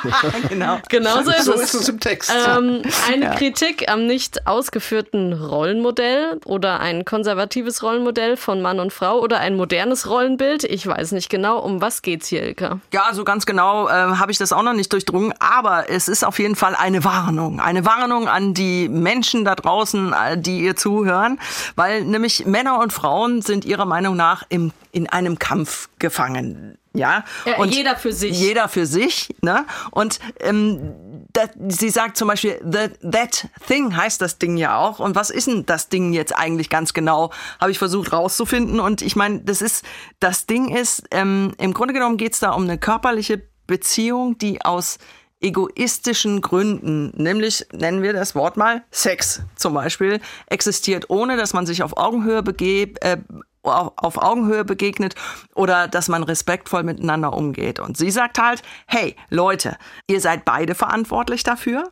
[0.50, 0.80] genau.
[0.90, 1.62] Genau so ist So es.
[1.62, 2.34] ist es im Text.
[2.50, 3.36] Ähm, eine Ja.
[3.36, 9.56] Kritik am nicht ausgeführten Rollenmodell oder ein konservatives Rollenmodell von Mann und Frau oder ein
[9.56, 10.64] modernes Rollenbild.
[10.64, 12.80] Ich weiß nicht genau, um was geht's hier, Ilka?
[12.94, 16.26] Ja, so ganz genau äh, habe ich das auch noch nicht durchdrungen, aber es ist
[16.26, 17.60] auf jeden Fall eine Warnung.
[17.60, 21.40] Eine Warnung an die Menschen da draußen, äh, die ihr zuhören,
[21.76, 26.78] weil nämlich Männer und Frauen sind ihrer Meinung nach im, in einem Kampf gefangen.
[26.98, 28.38] Ja, Ja, jeder für sich.
[28.40, 29.66] Jeder für sich, ne?
[29.92, 30.94] Und ähm,
[31.34, 35.00] das, sie sagt zum Beispiel, that, that thing heißt das Ding ja auch.
[35.00, 37.32] Und was ist denn das Ding jetzt eigentlich ganz genau?
[37.60, 38.80] Habe ich versucht rauszufinden.
[38.80, 39.86] Und ich meine, das ist,
[40.20, 44.64] das Ding ist, ähm, im Grunde genommen geht es da um eine körperliche Beziehung, die
[44.64, 44.98] aus
[45.40, 51.68] egoistischen Gründen, nämlich nennen wir das Wort mal Sex zum Beispiel, existiert, ohne dass man
[51.68, 53.18] sich auf Augenhöhe begebt, äh,
[53.68, 55.16] auf Augenhöhe begegnet
[55.56, 57.80] oder dass man respektvoll miteinander umgeht.
[57.80, 61.92] Und sie sagt halt, hey Leute, ihr seid beide verantwortlich dafür.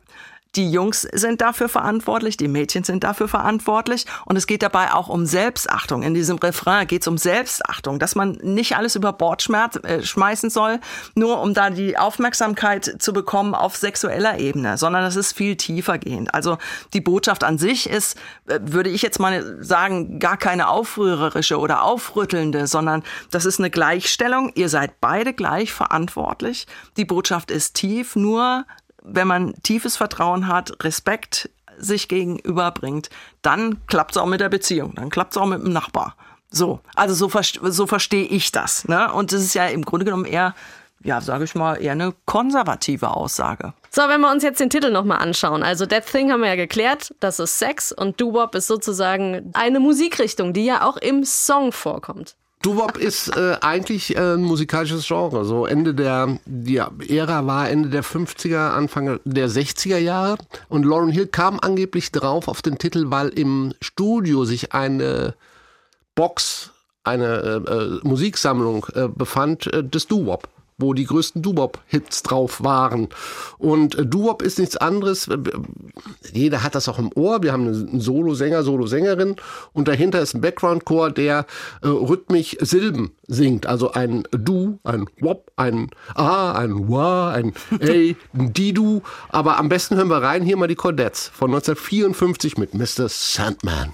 [0.56, 5.08] Die Jungs sind dafür verantwortlich, die Mädchen sind dafür verantwortlich und es geht dabei auch
[5.08, 6.02] um Selbstachtung.
[6.02, 10.02] In diesem Refrain geht es um Selbstachtung, dass man nicht alles über Bord schmerz, äh,
[10.02, 10.80] schmeißen soll,
[11.14, 15.98] nur um da die Aufmerksamkeit zu bekommen auf sexueller Ebene, sondern das ist viel tiefer
[15.98, 16.32] gehend.
[16.34, 16.56] Also
[16.94, 21.82] die Botschaft an sich ist, äh, würde ich jetzt mal sagen, gar keine aufrührerische oder
[21.82, 24.52] aufrüttelnde, sondern das ist eine Gleichstellung.
[24.54, 26.66] Ihr seid beide gleich verantwortlich.
[26.96, 28.64] Die Botschaft ist tief, nur
[29.06, 31.48] wenn man tiefes Vertrauen hat, Respekt
[31.78, 33.10] sich gegenüberbringt,
[33.42, 36.16] dann klappt es auch mit der Beziehung, dann klappt es auch mit dem Nachbar.
[36.50, 37.40] So, also so,
[37.70, 38.88] so verstehe ich das.
[38.88, 39.12] Ne?
[39.12, 40.54] Und das ist ja im Grunde genommen eher,
[41.02, 43.74] ja, sage ich mal, eher eine konservative Aussage.
[43.90, 45.62] So, wenn wir uns jetzt den Titel nochmal anschauen.
[45.62, 49.80] Also That Thing haben wir ja geklärt, das ist Sex und Doo-Wop ist sozusagen eine
[49.80, 52.36] Musikrichtung, die ja auch im Song vorkommt.
[52.66, 55.44] Doo-Wop ist äh, eigentlich äh, ein musikalisches Genre.
[55.44, 60.36] So Ende der, die Ära war Ende der 50er, Anfang der 60er Jahre.
[60.68, 65.34] Und Lauren Hill kam angeblich drauf auf den Titel, weil im Studio sich eine
[66.16, 66.72] Box,
[67.04, 70.48] eine äh, äh, Musiksammlung äh, befand äh, des Doo-Wop
[70.78, 73.08] wo die größten Doo-Wop-Hits drauf waren.
[73.58, 75.28] Und äh, Doo-Wop ist nichts anderes.
[76.32, 77.42] Jeder hat das auch im Ohr.
[77.42, 79.36] Wir haben einen Solo-Sänger, Solo-Sängerin
[79.72, 81.46] und dahinter ist ein Background-Chor, der
[81.82, 83.66] äh, rhythmisch Silben singt.
[83.66, 89.00] Also ein Du, ein Wop, ein A, ein Wa, ein A, ein Didu.
[89.30, 93.08] Aber am besten hören wir rein hier mal die Cordettes von 1954 mit Mr.
[93.08, 93.90] Sandman.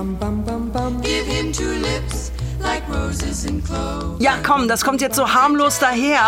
[0.00, 1.02] Seen.
[1.02, 4.20] Give him two lips like roses and cloves.
[4.20, 6.20] Ja, komm, das kommt jetzt so harmlos daher,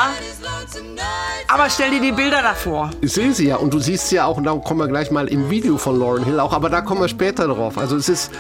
[1.49, 2.91] aber stell dir die Bilder davor.
[3.01, 5.11] Ich sehe sie ja und du siehst sie ja auch und da kommen wir gleich
[5.11, 7.79] mal im Video von Lauren Hill auch, aber da kommen wir später drauf.
[7.79, 8.31] Also es ist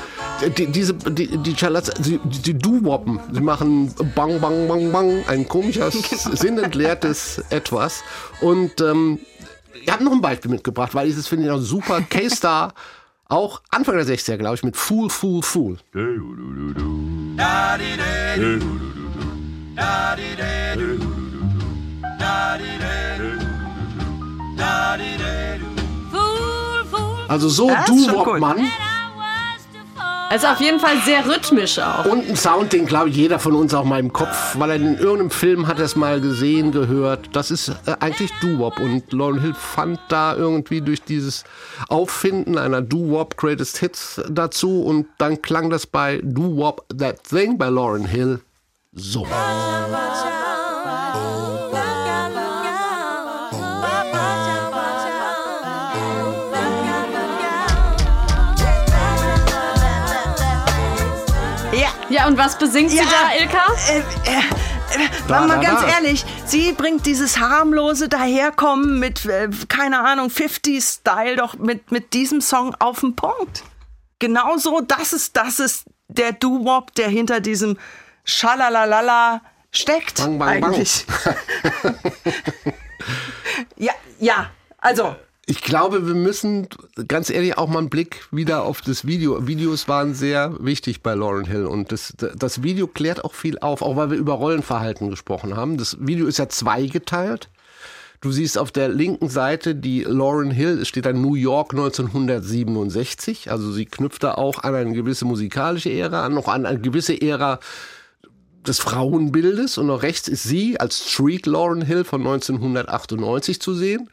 [0.56, 5.48] die, diese die, die Charlotte, die, die Du-Woppen, sie machen Bang Bang Bang Bang, ein
[5.48, 5.94] komisches,
[6.32, 8.02] sinnentleertes Etwas
[8.40, 9.18] und ähm,
[9.84, 12.00] ich habe noch ein Beispiel mitgebracht, weil ich das finde ich noch super.
[12.08, 12.72] K-Star,
[13.32, 15.78] auch Anfang der 60er, glaube ich, mit Fool, Fool, Fool.
[27.28, 28.40] Also so ist schon Du-Wop, cool.
[30.32, 32.06] Also auf jeden Fall sehr rhythmisch auch.
[32.06, 34.76] Und ein Sound, den glaube ich jeder von uns auch mal im Kopf, weil er
[34.76, 37.36] in irgendeinem Film hat er es mal gesehen, gehört.
[37.36, 41.44] Das ist äh, eigentlich Doo-Wop und Lauren Hill fand da irgendwie durch dieses
[41.90, 47.68] Auffinden einer Doo-Wop Greatest Hits dazu und dann klang das bei Doo-Wop That Thing bei
[47.68, 48.40] Lauren Hill
[48.92, 49.26] so.
[62.12, 63.04] Ja, und was besingt sie Ja.
[63.04, 63.64] da, Ilka?
[63.88, 64.02] äh, äh,
[65.04, 65.88] äh, Da, mal da, ganz da.
[65.88, 72.42] ehrlich, sie bringt dieses harmlose Daherkommen mit, äh, keine Ahnung, 50-Style doch mit, mit diesem
[72.42, 73.62] Song auf den Punkt.
[74.18, 77.78] Genauso, das ist, das ist der Doo-Wop, der hinter diesem
[78.24, 79.40] Schalalalala
[79.70, 80.18] steckt.
[80.18, 80.74] Bang, bang, bang.
[80.74, 81.06] eigentlich.
[83.76, 85.16] ja, ja, also.
[85.52, 86.66] Ich glaube, wir müssen
[87.08, 89.46] ganz ehrlich auch mal einen Blick wieder auf das Video.
[89.46, 93.82] Videos waren sehr wichtig bei Lauren Hill und das, das Video klärt auch viel auf,
[93.82, 95.76] auch weil wir über Rollenverhalten gesprochen haben.
[95.76, 97.50] Das Video ist ja zweigeteilt.
[98.22, 103.50] Du siehst auf der linken Seite die Lauren Hill, es steht da New York 1967.
[103.50, 107.20] Also sie knüpft da auch an eine gewisse musikalische Ära an, noch an eine gewisse
[107.20, 107.60] Ära
[108.66, 109.76] des Frauenbildes.
[109.76, 114.08] Und noch rechts ist sie als Street Lauren Hill von 1998 zu sehen.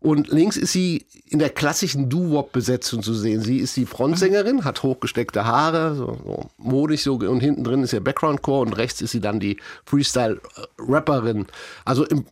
[0.00, 3.40] Und links ist sie in der klassischen Doo-Wop-Besetzung zu sehen.
[3.40, 7.92] Sie ist die Frontsängerin, hat hochgesteckte Haare, so, so modig so und hinten drin ist
[7.92, 11.46] ihr Background-Core und rechts ist sie dann die Freestyle-Rapperin.
[11.84, 12.26] Also im,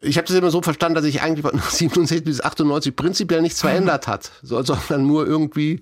[0.00, 3.60] ich habe das immer so verstanden, dass sich eigentlich von 67 bis 98 prinzipiell nichts
[3.62, 5.80] verändert hat, sondern nur irgendwie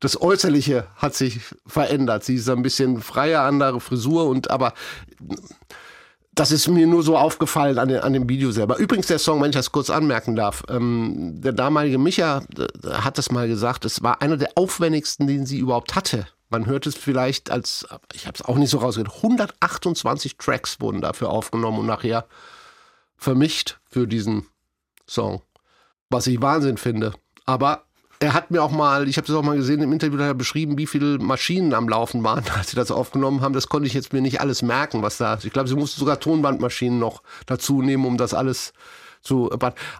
[0.00, 2.24] das Äußerliche hat sich verändert.
[2.24, 4.74] Sie ist ein bisschen freier, andere Frisur und aber
[6.34, 8.78] das ist mir nur so aufgefallen an, den, an dem Video selber.
[8.78, 13.18] Übrigens der Song, wenn ich das kurz anmerken darf, ähm, der damalige Micha äh, hat
[13.18, 16.26] das mal gesagt, es war einer der aufwendigsten, den sie überhaupt hatte.
[16.50, 21.00] Man hört es vielleicht als, ich habe es auch nicht so rausgehört, 128 Tracks wurden
[21.00, 22.26] dafür aufgenommen und nachher
[23.16, 24.46] vermischt für diesen
[25.06, 25.42] Song.
[26.10, 27.12] Was ich Wahnsinn finde.
[27.46, 27.84] Aber
[28.24, 30.34] er hat mir auch mal, ich habe das auch mal gesehen im Interview, hat er
[30.34, 33.52] beschrieben, wie viele Maschinen am Laufen waren, als sie das aufgenommen haben.
[33.52, 35.38] Das konnte ich jetzt mir nicht alles merken, was da.
[35.42, 38.72] Ich glaube, sie mussten sogar Tonbandmaschinen noch dazu nehmen, um das alles
[39.20, 39.50] zu.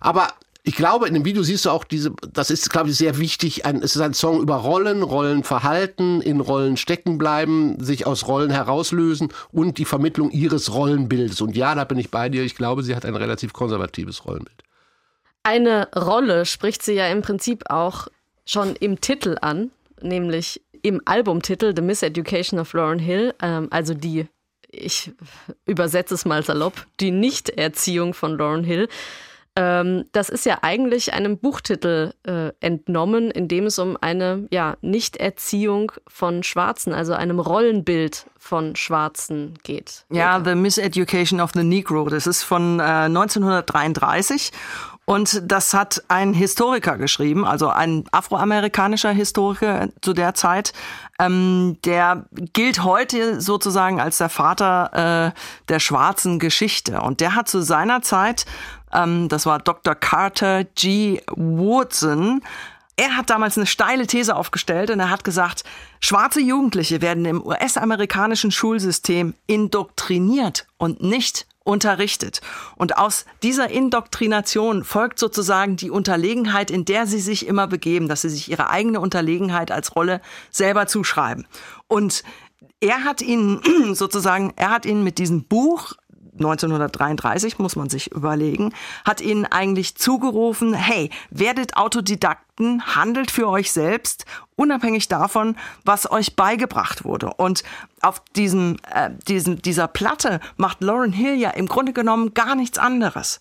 [0.01, 0.29] Aber
[0.63, 3.67] ich glaube, in dem Video siehst du auch diese, das ist, glaube ich, sehr wichtig.
[3.67, 8.51] Ein, es ist ein Song über Rollen, Rollenverhalten, in Rollen stecken bleiben, sich aus Rollen
[8.51, 11.43] herauslösen und die Vermittlung ihres Rollenbildes.
[11.43, 12.43] Und ja, da bin ich bei dir.
[12.43, 14.65] Ich glaube, sie hat ein relativ konservatives Rollenbild.
[15.43, 18.09] Eine Rolle spricht sie ja im Prinzip auch
[18.45, 19.71] schon im Titel an,
[20.01, 24.27] nämlich im Albumtitel The Miseducation of Lauren Hill, ähm, also die,
[24.71, 25.13] ich
[25.67, 28.89] übersetze es mal salopp, die Nichterziehung von Lauren Hill.
[29.57, 34.77] Ähm, das ist ja eigentlich einem Buchtitel äh, entnommen, in dem es um eine ja,
[34.81, 40.07] Nichterziehung von Schwarzen, also einem Rollenbild von Schwarzen geht.
[40.11, 42.09] Ja, The Miseducation of the Negro.
[42.09, 44.51] Das ist von äh, 1933
[45.07, 50.73] und das hat ein Historiker geschrieben, also ein afroamerikanischer Historiker zu der Zeit.
[51.19, 55.39] Ähm, der gilt heute sozusagen als der Vater äh,
[55.69, 57.01] der schwarzen Geschichte.
[57.01, 58.47] Und der hat zu seiner Zeit,
[58.93, 59.95] ähm, das war Dr.
[59.95, 61.21] Carter G.
[61.37, 62.41] Woodson,
[62.97, 65.65] er hat damals eine steile These aufgestellt und er hat gesagt,
[66.01, 72.41] schwarze Jugendliche werden im US-amerikanischen Schulsystem indoktriniert und nicht unterrichtet.
[72.77, 78.23] Und aus dieser Indoktrination folgt sozusagen die Unterlegenheit, in der sie sich immer begeben, dass
[78.23, 81.47] sie sich ihre eigene Unterlegenheit als Rolle selber zuschreiben.
[81.89, 82.23] Und
[82.81, 83.61] er hat ihnen
[83.95, 85.95] sozusagen, er hat ihnen mit diesem Buch
[86.35, 88.73] 1933, muss man sich überlegen,
[89.05, 94.25] hat ihnen eigentlich zugerufen, hey, werdet Autodidakten, handelt für euch selbst,
[94.57, 97.33] unabhängig davon, was euch beigebracht wurde.
[97.35, 97.63] Und
[98.03, 102.79] auf diesem, äh, diesem, dieser Platte macht Lauren Hill ja im Grunde genommen gar nichts
[102.79, 103.41] anderes.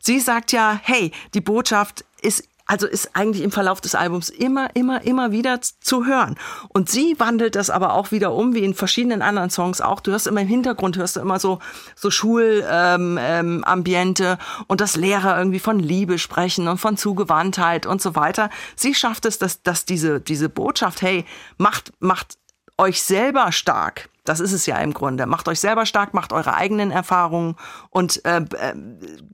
[0.00, 4.74] Sie sagt ja, hey, die Botschaft ist also ist eigentlich im Verlauf des Albums immer,
[4.74, 6.38] immer, immer wieder zu hören.
[6.70, 10.00] Und sie wandelt das aber auch wieder um, wie in verschiedenen anderen Songs auch.
[10.00, 11.58] Du hörst immer im Hintergrund, hörst du immer so,
[11.94, 18.00] so Schulambiente ähm, ähm, und dass Lehrer irgendwie von Liebe sprechen und von Zugewandtheit und
[18.00, 18.48] so weiter.
[18.74, 21.26] Sie schafft es, dass, dass diese, diese Botschaft, hey,
[21.58, 22.38] macht, macht
[22.78, 24.08] euch selber stark.
[24.24, 25.26] Das ist es ja im Grunde.
[25.26, 27.56] Macht euch selber stark, macht eure eigenen Erfahrungen
[27.90, 28.74] und äh, äh,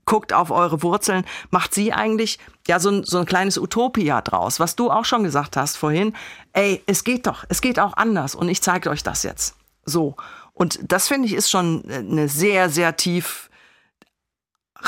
[0.05, 1.25] guckt auf eure Wurzeln.
[1.51, 5.23] Macht sie eigentlich ja so ein, so ein kleines Utopia draus, was du auch schon
[5.23, 6.15] gesagt hast vorhin.
[6.53, 9.55] Ey, es geht doch, es geht auch anders und ich zeige euch das jetzt.
[9.85, 10.15] So.
[10.53, 13.49] Und das finde ich ist schon eine sehr, sehr tief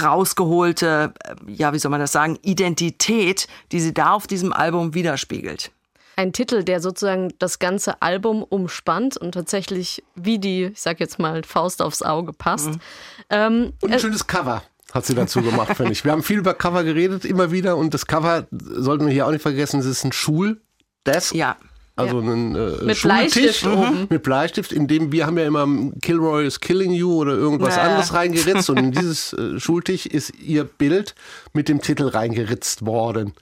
[0.02, 4.93] rausgeholte, äh, ja, wie soll man das sagen, Identität, die sie da auf diesem Album
[4.95, 5.72] widerspiegelt
[6.16, 11.20] ein Titel, der sozusagen das ganze Album umspannt und tatsächlich wie die, ich sag jetzt
[11.20, 12.70] mal, Faust aufs Auge passt.
[12.70, 12.82] Mhm.
[13.30, 16.03] Ähm, und ein schönes Cover hat sie dazu gemacht, finde ich.
[16.03, 17.78] Wir haben viel über Cover geredet, immer wieder.
[17.78, 21.34] Und das Cover sollten wir hier auch nicht vergessen, es ist ein Schuldesk.
[21.34, 21.57] Ja.
[21.95, 22.32] Also ja.
[22.32, 24.07] ein äh, mit Bleistift mhm.
[24.09, 25.68] mit Bleistift, in dem wir haben ja immer
[26.01, 27.84] Kilroy is killing you oder irgendwas ja.
[27.84, 31.16] anderes reingeritzt und in dieses äh, Schultisch ist ihr Bild
[31.53, 33.34] mit dem Titel reingeritzt worden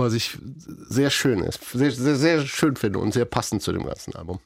[0.00, 0.38] was ich
[0.88, 4.40] sehr schön ist, sehr, sehr, sehr schön finde und sehr passend zu dem ganzen Album.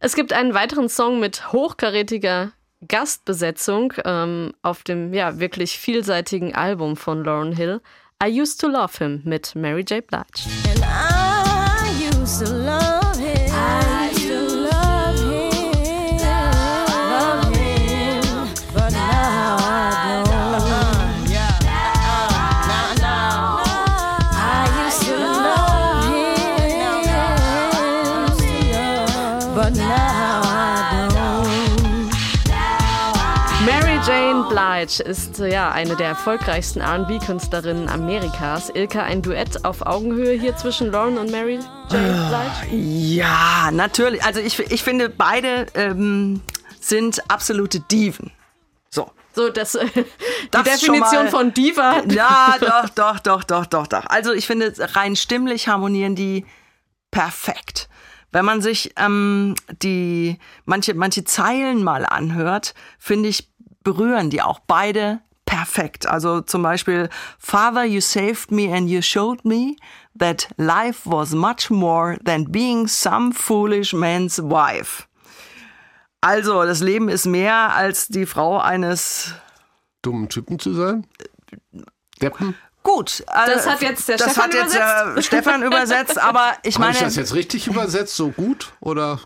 [0.00, 2.52] Es gibt einen weiteren Song mit hochkarätiger
[2.88, 7.82] Gastbesetzung ähm, auf dem ja wirklich vielseitigen Album von Lauren Hill.
[8.22, 10.06] I Used to Love Him mit Mary J.
[10.06, 10.48] Blige.
[10.68, 12.89] And I used to love
[34.90, 38.70] Blige ist ja eine der erfolgreichsten R&B-Künstlerinnen Amerikas.
[38.74, 41.60] Ilka, ein Duett auf Augenhöhe hier zwischen Lauren und Mary
[41.90, 41.90] J.
[41.90, 42.74] Blige?
[42.76, 44.24] Ja, natürlich.
[44.24, 46.40] Also ich, ich finde, beide ähm,
[46.80, 48.32] sind absolute Diven.
[48.88, 49.10] So.
[49.32, 50.04] So, das, äh, die
[50.50, 52.02] Das Definition mal- von Diva.
[52.08, 54.06] Ja, doch, doch, doch, doch, doch, doch.
[54.06, 56.44] Also ich finde, rein stimmlich harmonieren die
[57.12, 57.88] perfekt.
[58.32, 63.49] Wenn man sich ähm, die manche, manche Zeilen mal anhört, finde ich,
[63.82, 66.06] berühren die auch beide perfekt.
[66.06, 67.08] Also zum Beispiel,
[67.38, 69.76] Father, you saved me and you showed me
[70.18, 75.06] that life was much more than being some foolish man's wife.
[76.22, 79.34] Also, das Leben ist mehr als die Frau eines
[80.02, 81.06] Dummen Typen zu sein?
[82.20, 82.54] Deppen?
[82.94, 85.16] Gut, äh, Das hat jetzt der das Stefan hat jetzt übersetzt.
[85.18, 88.16] äh, Stefan übersetzt, aber ich Habe meine, ich das jetzt richtig übersetzt?
[88.16, 89.20] So gut oder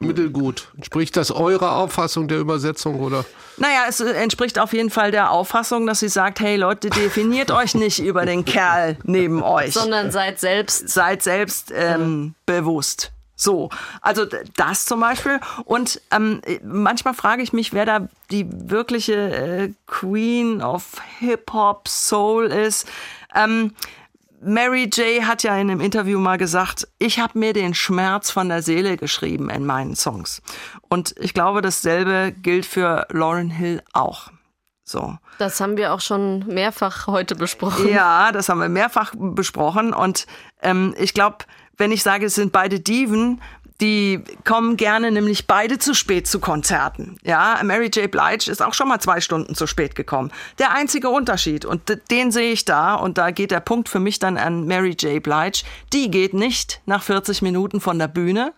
[0.00, 0.68] mittelgut?
[0.76, 3.24] Entspricht das eurer Auffassung der Übersetzung oder?
[3.56, 7.50] naja, es äh, entspricht auf jeden Fall der Auffassung, dass sie sagt, hey Leute, definiert
[7.50, 10.88] euch nicht über den Kerl neben euch, Sondern seid selbst.
[10.88, 13.12] seid selbst ähm, bewusst.
[13.36, 13.70] So,
[14.00, 14.26] also
[14.56, 15.40] das zum Beispiel.
[15.64, 22.46] Und ähm, manchmal frage ich mich, wer da die wirkliche äh, Queen of Hip-Hop Soul
[22.46, 22.88] ist.
[23.34, 23.74] Ähm,
[24.40, 25.26] Mary J.
[25.26, 28.96] hat ja in einem Interview mal gesagt, ich habe mir den Schmerz von der Seele
[28.96, 30.42] geschrieben in meinen Songs.
[30.88, 34.30] Und ich glaube, dasselbe gilt für Lauren Hill auch.
[34.84, 35.16] So.
[35.38, 37.88] Das haben wir auch schon mehrfach heute besprochen.
[37.88, 39.94] Ja, das haben wir mehrfach besprochen.
[39.94, 40.26] Und
[40.60, 41.38] ähm, ich glaube,
[41.76, 43.40] wenn ich sage, es sind beide Diven,
[43.80, 47.18] die kommen gerne nämlich beide zu spät zu Konzerten.
[47.24, 48.10] Ja, Mary J.
[48.10, 50.30] Blige ist auch schon mal zwei Stunden zu spät gekommen.
[50.58, 54.18] Der einzige Unterschied, und den sehe ich da, und da geht der Punkt für mich
[54.18, 55.22] dann an Mary J.
[55.22, 58.52] Blige, die geht nicht nach 40 Minuten von der Bühne,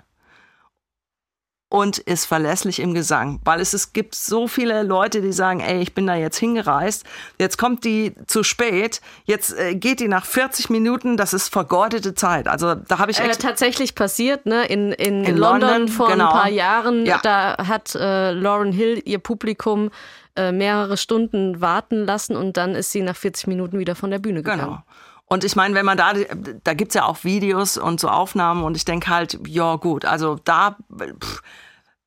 [1.68, 5.80] und ist verlässlich im Gesang, weil es, es gibt so viele Leute, die sagen, ey,
[5.82, 7.04] ich bin da jetzt hingereist,
[7.40, 12.14] jetzt kommt die zu spät, jetzt äh, geht die nach 40 Minuten, das ist vergeudete
[12.14, 12.46] Zeit.
[12.46, 14.64] Also da habe ich Äh, tatsächlich passiert, ne?
[14.66, 16.26] In, in, In London, London, vor genau.
[16.26, 17.18] ein paar Jahren, Ja.
[17.22, 19.90] da hat äh, Lauren Hill ihr Publikum
[20.36, 24.18] äh, mehrere Stunden warten lassen und dann ist sie nach 40 Minuten wieder von der
[24.20, 24.60] Bühne gegangen.
[24.66, 24.82] Genau.
[25.26, 26.12] Und ich meine, wenn man da,
[26.62, 30.38] da gibt's ja auch Videos und so Aufnahmen und ich denke halt, ja gut, also
[30.44, 31.42] da, pff,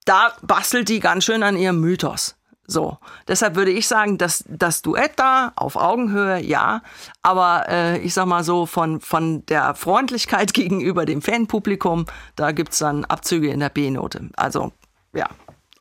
[0.05, 2.35] da bastelt die ganz schön an ihrem Mythos.
[2.65, 6.83] So, deshalb würde ich sagen, dass das Duett da auf Augenhöhe, ja,
[7.23, 12.05] aber äh, ich sag mal so, von, von der Freundlichkeit gegenüber dem Fanpublikum,
[12.35, 14.29] da gibt's dann Abzüge in der B-Note.
[14.35, 14.71] Also,
[15.13, 15.27] ja.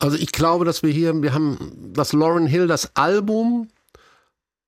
[0.01, 3.69] Also ich glaube, dass wir hier, wir haben, dass Lauren Hill das Album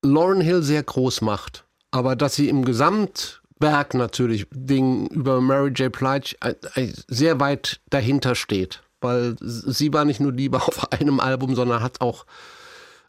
[0.03, 1.65] Lauren Hill sehr groß macht.
[1.91, 5.93] Aber dass sie im Gesamtwerk natürlich Ding über Mary J.
[5.93, 8.83] Blige äh, äh, sehr weit dahinter steht.
[9.01, 12.27] Weil sie war nicht nur Liebe auf einem Album, sondern hat auch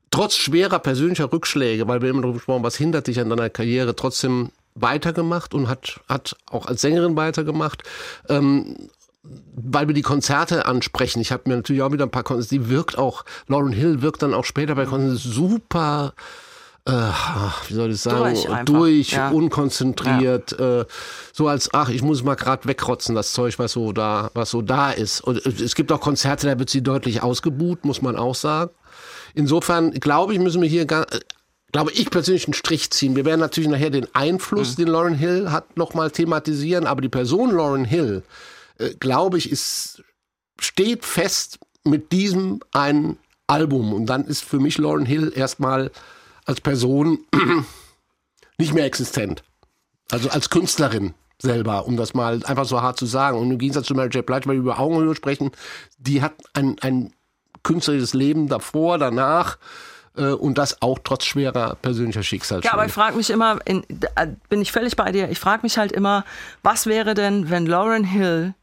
[0.09, 3.95] trotz schwerer persönlicher Rückschläge, weil wir immer darüber gesprochen was hindert dich an deiner Karriere,
[3.95, 7.84] trotzdem weitergemacht und hat, hat auch als Sängerin weitergemacht.
[8.29, 8.89] Ähm,
[9.23, 11.21] weil wir die Konzerte ansprechen.
[11.21, 14.23] Ich habe mir natürlich auch wieder ein paar Konzerte, die wirkt auch, Lauren Hill wirkt
[14.23, 16.13] dann auch später bei Konzerten super,
[16.86, 16.91] äh,
[17.67, 19.29] wie soll ich sagen, Durch durch, ja.
[19.29, 20.86] unkonzentriert, Äh,
[21.32, 24.61] so als, ach, ich muss mal gerade wegrotzen, das Zeug, was so da, was so
[24.61, 25.21] da ist.
[25.21, 28.71] Und es gibt auch Konzerte, da wird sie deutlich ausgebuht, muss man auch sagen.
[29.36, 31.19] Insofern, glaube ich, müssen wir hier gar, äh,
[31.71, 33.15] glaube ich persönlich einen Strich ziehen.
[33.15, 37.51] Wir werden natürlich nachher den Einfluss, den Lauren Hill hat, nochmal thematisieren, aber die Person
[37.51, 38.23] Lauren Hill,
[38.79, 40.03] äh, glaube ich, ist,
[40.59, 43.17] steht fest mit diesem einen
[43.47, 43.93] Album.
[43.93, 45.91] Und dann ist für mich Lauren Hill erstmal
[46.46, 47.20] als Person
[48.58, 49.44] nicht mehr existent.
[50.12, 53.38] Also als Künstlerin selber, um das mal einfach so hart zu sagen.
[53.38, 54.26] Und im Gegensatz zu Mary J.
[54.26, 55.52] Blige, weil wir über Augenhöhe sprechen,
[55.98, 57.14] die hat ein, ein
[57.64, 59.58] künstlerisches Leben davor, danach
[60.16, 62.68] äh, und das auch trotz schwerer persönlicher Schicksalsschläge.
[62.68, 65.64] Ja, aber ich frage mich immer, in, da bin ich völlig bei dir, ich frage
[65.64, 66.26] mich halt immer,
[66.64, 68.54] was wäre denn, wenn Lauren Hill,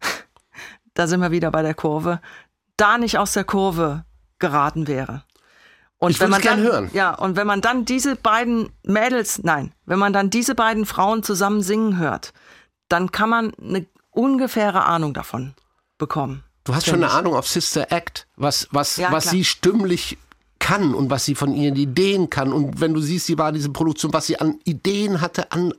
[0.94, 2.20] da sind wir wieder bei der Kurve,
[2.76, 4.04] da nicht aus der Kurve
[4.38, 5.24] geraten wäre?
[5.98, 6.90] Und Ich wenn man dann, hören.
[6.92, 11.22] Ja, und wenn man dann diese beiden Mädels, nein, wenn man dann diese beiden Frauen
[11.22, 12.32] zusammen singen hört,
[12.88, 15.54] dann kann man eine ungefähre Ahnung davon
[15.98, 16.44] bekommen.
[16.64, 19.32] Du hast schon eine Ahnung auf Sister Act, was, was, Ja, was klar.
[19.32, 20.18] sie stimmlich
[20.58, 22.52] kann und was sie von ihren Ideen kann.
[22.52, 25.72] Und wenn du siehst, sie war diese Produktion, was sie an Ideen hatte, an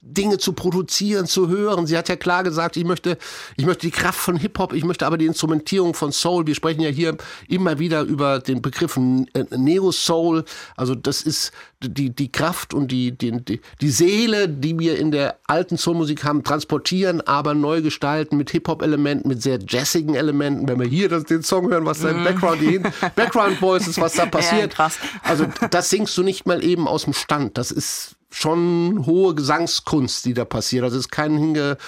[0.00, 1.86] Dinge zu produzieren, zu hören.
[1.86, 3.16] Sie hat ja klar gesagt, ich möchte,
[3.56, 6.46] ich möchte die Kraft von Hip-Hop, ich möchte aber die Instrumentierung von Soul.
[6.46, 7.16] Wir sprechen ja hier
[7.48, 10.44] immer wieder über den Begriff äh, Neo-Soul.
[10.76, 15.38] Also das ist die, die Kraft und die, die, die Seele, die wir in der
[15.46, 20.68] alten Soulmusik haben, transportieren, aber neu gestalten mit Hip-Hop-Elementen, mit sehr jazzigen Elementen.
[20.68, 22.24] Wenn wir hier das, den Song hören, was da im mhm.
[22.24, 22.80] Background, die
[23.16, 24.76] Background Voices, was da passiert.
[24.78, 24.90] Ja.
[25.22, 27.56] Also das singst du nicht mal eben aus dem Stand.
[27.58, 30.84] Das ist schon hohe Gesangskunst, die da passiert.
[30.84, 31.78] Also es ist kein hinge,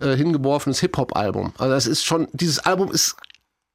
[0.00, 1.52] äh, hingeworfenes Hip-Hop-Album.
[1.58, 3.16] Also das ist schon, dieses Album ist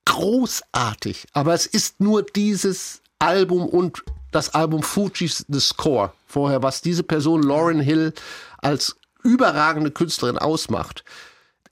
[0.06, 6.82] großartig, aber es ist nur dieses Album und das Album Fuji's The Score vorher, was
[6.82, 8.14] diese Person Lauren Hill
[8.58, 11.04] als überragende Künstlerin ausmacht.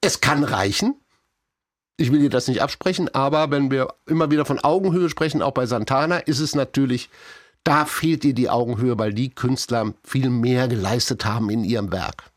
[0.02, 0.96] Es kann reichen.
[1.98, 5.54] Ich will dir das nicht absprechen, aber wenn wir immer wieder von Augenhöhe sprechen, auch
[5.54, 7.10] bei Santana, ist es natürlich,
[7.68, 12.32] da fehlt dir die Augenhöhe, weil die Künstler viel mehr geleistet haben in ihrem Werk.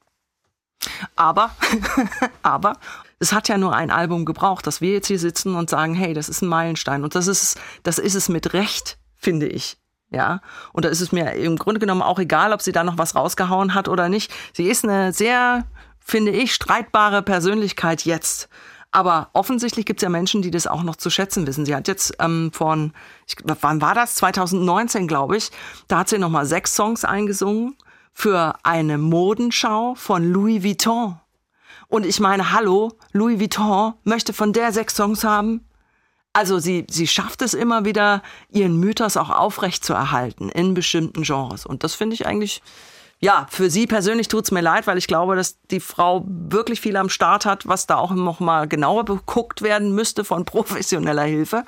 [1.14, 1.51] Aber,
[2.43, 2.76] aber,
[3.20, 6.14] es hat ja nur ein Album gebraucht, dass wir jetzt hier sitzen und sagen, hey,
[6.14, 7.05] das ist ein Meilenstein.
[7.05, 9.76] Und das ist, das ist es mit Recht, finde ich.
[10.11, 10.41] Ja,
[10.72, 13.14] und da ist es mir im Grunde genommen auch egal, ob sie da noch was
[13.14, 14.33] rausgehauen hat oder nicht.
[14.53, 15.64] Sie ist eine sehr,
[16.01, 18.49] finde ich, streitbare Persönlichkeit jetzt.
[18.93, 21.64] Aber offensichtlich gibt es ja Menschen, die das auch noch zu schätzen wissen.
[21.64, 22.93] Sie hat jetzt ähm, von,
[23.26, 24.16] ich, wann war das?
[24.16, 25.51] 2019, glaube ich.
[25.86, 27.76] Da hat sie noch mal sechs Songs eingesungen
[28.12, 31.20] für eine Modenschau von Louis Vuitton.
[31.86, 35.64] Und ich meine, hallo, Louis Vuitton möchte von der sechs Songs haben.
[36.32, 41.22] Also sie, sie schafft es immer wieder, ihren Mythos auch aufrecht zu erhalten in bestimmten
[41.22, 41.66] Genres.
[41.66, 42.62] Und das finde ich eigentlich,
[43.22, 46.96] ja, für sie persönlich tut's mir leid, weil ich glaube, dass die Frau wirklich viel
[46.96, 51.64] am Start hat, was da auch noch mal genauer beguckt werden müsste von professioneller Hilfe.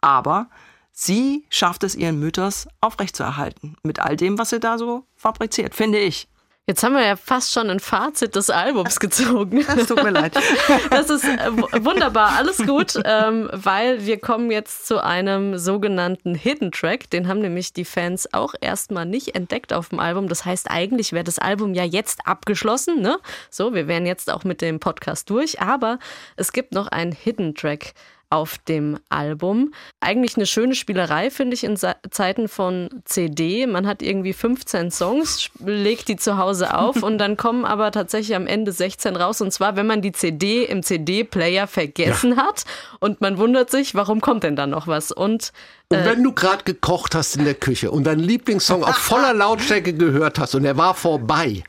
[0.00, 0.48] Aber
[0.90, 3.76] sie schafft es, ihren Mythos aufrechtzuerhalten.
[3.84, 6.28] Mit all dem, was sie da so fabriziert, finde ich.
[6.68, 9.64] Jetzt haben wir ja fast schon ein Fazit des Albums gezogen.
[9.64, 10.36] Das tut mir leid.
[10.90, 11.52] Das ist äh,
[11.84, 17.08] wunderbar, alles gut, ähm, weil wir kommen jetzt zu einem sogenannten Hidden Track.
[17.10, 20.28] Den haben nämlich die Fans auch erstmal nicht entdeckt auf dem Album.
[20.28, 23.00] Das heißt, eigentlich wäre das Album ja jetzt abgeschlossen.
[23.00, 23.18] Ne?
[23.48, 25.60] So, wir wären jetzt auch mit dem Podcast durch.
[25.60, 26.00] Aber
[26.34, 27.94] es gibt noch einen Hidden Track
[28.30, 29.72] auf dem Album.
[30.00, 33.66] Eigentlich eine schöne Spielerei, finde ich, in Zeiten von CD.
[33.66, 38.36] Man hat irgendwie 15 Songs, legt die zu Hause auf und dann kommen aber tatsächlich
[38.36, 39.40] am Ende 16 raus.
[39.40, 42.44] Und zwar, wenn man die CD im CD-Player vergessen ja.
[42.44, 42.64] hat
[43.00, 45.12] und man wundert sich, warum kommt denn da noch was?
[45.12, 45.52] Und
[45.88, 49.34] und äh, wenn du gerade gekocht hast in der Küche und deinen Lieblingssong auf voller
[49.34, 51.62] Lautstärke gehört hast und er war vorbei,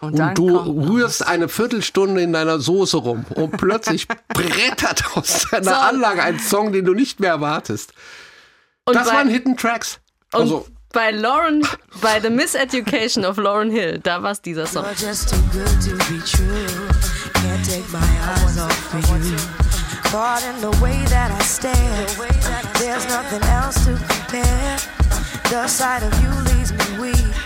[0.00, 5.64] und, und du rührst eine Viertelstunde in deiner Soße rum und plötzlich brettert aus deiner
[5.64, 5.74] so.
[5.74, 7.92] Anlage ein Song, den du nicht mehr erwartest.
[8.84, 9.98] Und das waren Hidden Tracks.
[10.32, 11.66] Also, bei Lauren,
[12.00, 14.84] bei The Miseducation of Lauren Hill, da war es dieser Song.
[20.04, 22.06] Caught in the way that I stare.
[22.78, 24.78] There's nothing else to compare.
[25.50, 27.45] The sight of you leaves me weak.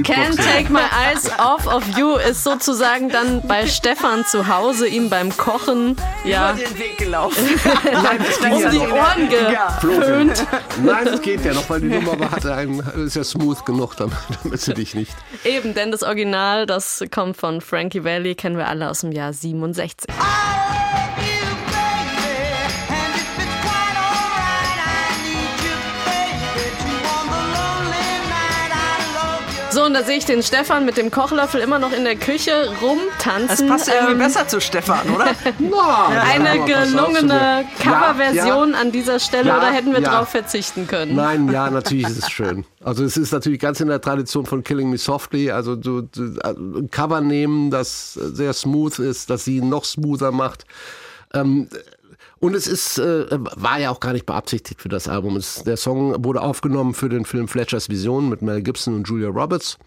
[0.00, 5.10] Can't Take My Eyes Off of You ist sozusagen dann bei Stefan zu Hause, ihm
[5.10, 7.44] beim Kochen ja, über den Weg gelaufen.
[7.84, 10.46] Nein, um die Ohren geföhnt.
[10.82, 14.16] Nein, das geht ja noch, weil die Nummer hatte einen, ist ja smooth genug, damit,
[14.42, 15.14] damit sie dich nicht.
[15.44, 19.32] Eben, denn das Original, das kommt von Frankie Valli, kennen wir alle aus dem Jahr
[19.32, 20.08] 67.
[29.72, 32.52] So, und da sehe ich den Stefan mit dem Kochlöffel immer noch in der Küche
[32.82, 33.48] rumtanzen.
[33.48, 35.26] Das passt ja irgendwie ähm, besser zu Stefan, oder?
[35.58, 41.16] ja, Eine gelungene Coverversion ja, an dieser Stelle oder hätten wir drauf verzichten können?
[41.16, 42.66] Nein, ja, natürlich ist es schön.
[42.84, 46.38] Also es ist natürlich ganz in der Tradition von Killing Me Softly, also du, du
[46.44, 50.66] ein Cover nehmen, das sehr smooth ist, das sie noch smoother macht.
[51.32, 51.68] Ähm,
[52.42, 55.36] und es ist, äh, war ja auch gar nicht beabsichtigt für das Album.
[55.36, 59.28] Es, der Song wurde aufgenommen für den Film Fletchers Vision mit Mel Gibson und Julia
[59.28, 59.78] Roberts.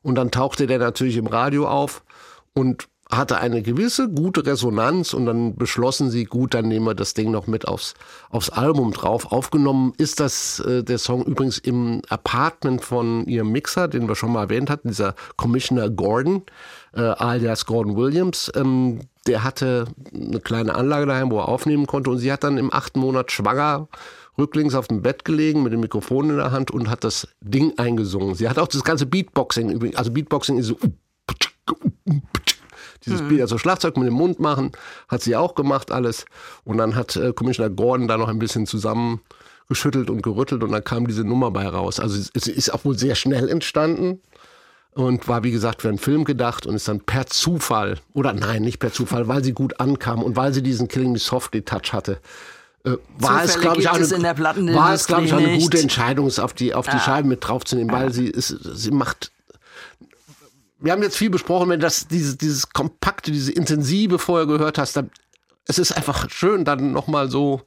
[0.00, 2.02] Und dann tauchte der natürlich im Radio auf
[2.54, 7.12] und hatte eine gewisse gute Resonanz und dann beschlossen sie, gut, dann nehmen wir das
[7.12, 7.92] Ding noch mit aufs,
[8.30, 9.30] aufs Album drauf.
[9.30, 14.32] Aufgenommen ist das äh, der Song übrigens im Apartment von ihrem Mixer, den wir schon
[14.32, 16.44] mal erwähnt hatten, dieser Commissioner Gordon,
[16.94, 18.50] äh, alias Gordon Williams.
[18.54, 22.10] Ähm, der hatte eine kleine Anlage daheim, wo er aufnehmen konnte.
[22.10, 23.88] Und sie hat dann im achten Monat schwanger
[24.38, 27.74] rücklings auf dem Bett gelegen mit dem Mikrofon in der Hand und hat das Ding
[27.76, 28.34] eingesungen.
[28.34, 30.76] Sie hat auch das ganze Beatboxing übrigens, also Beatboxing ist so,
[33.04, 34.72] Dieses Bild, also Schlagzeug mit dem Mund machen,
[35.08, 36.24] hat sie auch gemacht alles.
[36.64, 40.84] Und dann hat äh, Commissioner Gordon da noch ein bisschen zusammengeschüttelt und gerüttelt und dann
[40.84, 42.00] kam diese Nummer bei raus.
[42.00, 44.20] Also es ist auch wohl sehr schnell entstanden
[44.98, 48.62] und war wie gesagt für einen Film gedacht und ist dann per Zufall oder nein,
[48.62, 51.92] nicht per Zufall, weil sie gut ankam und weil sie diesen Killing Me Softly Touch
[51.92, 52.18] hatte.
[52.84, 56.26] Äh, war es, glaube ich, auch eine, war es, glaube ich, auch eine gute Entscheidung,
[56.26, 57.00] es auf die, auf die ja.
[57.00, 59.30] Scheiben mit draufzunehmen, weil sie, ist, sie macht
[60.80, 64.96] wir haben jetzt viel besprochen, wenn das dieses, dieses kompakte, diese intensive vorher gehört hast,
[64.96, 65.10] dann,
[65.66, 67.62] es ist einfach schön, dann nochmal so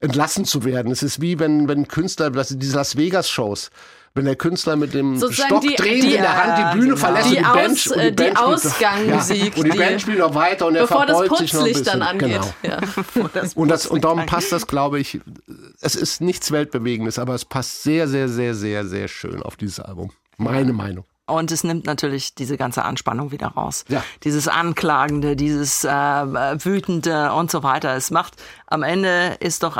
[0.00, 0.90] entlassen zu werden.
[0.90, 3.70] Es ist wie wenn, wenn Künstler, das diese Las Vegas Shows,
[4.14, 6.94] wenn der Künstler mit dem Sozusagen Stock die, drehend die, in der Hand die Bühne
[6.94, 7.06] genau.
[7.06, 9.56] verlässt die und die Band, Aus, und die, die Band Ausgangsmusik.
[9.56, 11.78] Ja, und die Band spielt noch weiter und er bevor das sich noch ein Putzlicht
[11.78, 11.84] bisschen.
[11.84, 12.40] dann angeht.
[12.62, 12.74] Genau.
[12.74, 13.28] Ja.
[13.34, 15.20] das und, das, und darum passt das, glaube ich,
[15.80, 19.80] es ist nichts Weltbewegendes, aber es passt sehr, sehr, sehr, sehr, sehr schön auf dieses
[19.80, 20.10] Album.
[20.36, 21.04] Meine Meinung.
[21.28, 23.84] Und es nimmt natürlich diese ganze Anspannung wieder raus.
[23.88, 24.02] Ja.
[24.24, 27.94] Dieses Anklagende, dieses äh, Wütende und so weiter.
[27.94, 28.34] Es macht,
[28.66, 29.78] am Ende ist doch,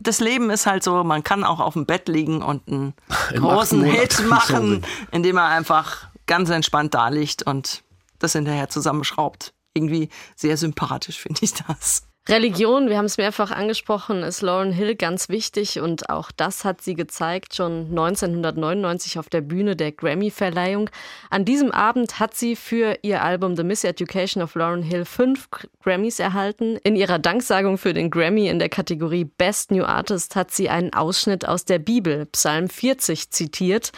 [0.00, 2.94] das Leben ist halt so, man kann auch auf dem Bett liegen und einen
[3.32, 7.82] Im großen Hit machen, indem er einfach ganz entspannt da liegt und
[8.18, 9.52] das hinterher zusammenschraubt.
[9.74, 12.02] Irgendwie sehr sympathisch finde ich das.
[12.28, 16.80] Religion, wir haben es mehrfach angesprochen, ist Lauren Hill ganz wichtig und auch das hat
[16.80, 20.88] sie gezeigt schon 1999 auf der Bühne der Grammy-Verleihung.
[21.30, 25.48] An diesem Abend hat sie für ihr Album The Miseducation of Lauren Hill fünf
[25.82, 26.76] Grammys erhalten.
[26.84, 30.92] In ihrer Danksagung für den Grammy in der Kategorie Best New Artist hat sie einen
[30.92, 33.90] Ausschnitt aus der Bibel, Psalm 40, zitiert.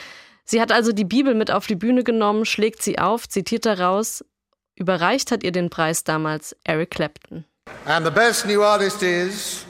[0.47, 4.25] Sie hat also die Bibel mit auf die Bühne genommen, schlägt sie auf, zitiert daraus.
[4.77, 7.45] Überreicht hat ihr den Preis damals Eric Clapton.
[7.87, 9.67] And the best new artist is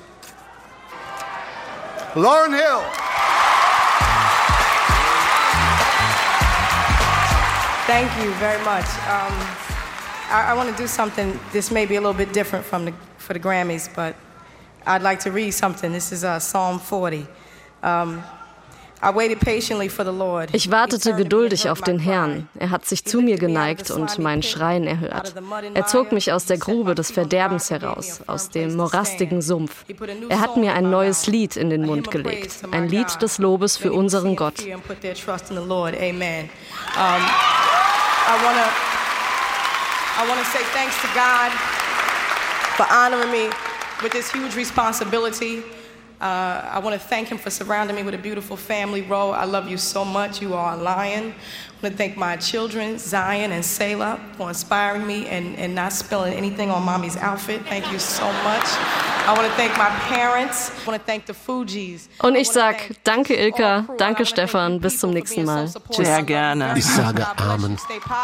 [2.14, 2.82] Lauren Hill.
[7.86, 8.86] Thank you very much.
[8.86, 9.34] Um,
[10.30, 11.38] I, I want to do something.
[11.52, 14.14] This may be a little bit different from the for the Grammys, but
[14.86, 15.90] I'd like to read something.
[15.90, 17.26] This is uh, Psalm 40.
[17.82, 18.22] Um,
[20.52, 22.48] Ich wartete geduldig auf den Herrn.
[22.58, 25.34] Er hat sich zu mir geneigt und mein Schreien erhört.
[25.74, 29.84] Er zog mich aus der Grube des Verderbens heraus, aus dem morastigen Sumpf.
[30.28, 33.92] Er hat mir ein neues Lied in den Mund gelegt, ein Lied des Lobes für
[33.92, 34.60] unseren Gott.
[40.16, 41.50] I want to say thanks to God
[42.76, 43.50] for honoring me
[44.00, 45.64] with this huge responsibility.
[46.20, 49.30] Uh, I want to thank him for surrounding me with a beautiful family row.
[49.30, 50.40] I love you so much.
[50.40, 51.34] You are a lion.
[51.34, 55.92] I want to thank my children, Zion and Selah, for inspiring me and, and not
[55.92, 57.60] spilling anything on mommy's outfit.
[57.66, 58.64] Thank you so much.
[59.26, 60.70] I want to thank my parents.
[60.70, 62.08] I want to thank the Fugees.
[62.20, 65.68] Und ich sag danke Ilka, danke Stefan, bis zum nächsten Mal.
[65.90, 66.06] Tschüss.
[66.06, 66.74] Sehr gerne.
[66.76, 67.76] Ich sage Amen.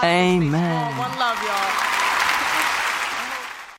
[0.02, 0.52] Amen.
[0.98, 2.09] One love, y'all.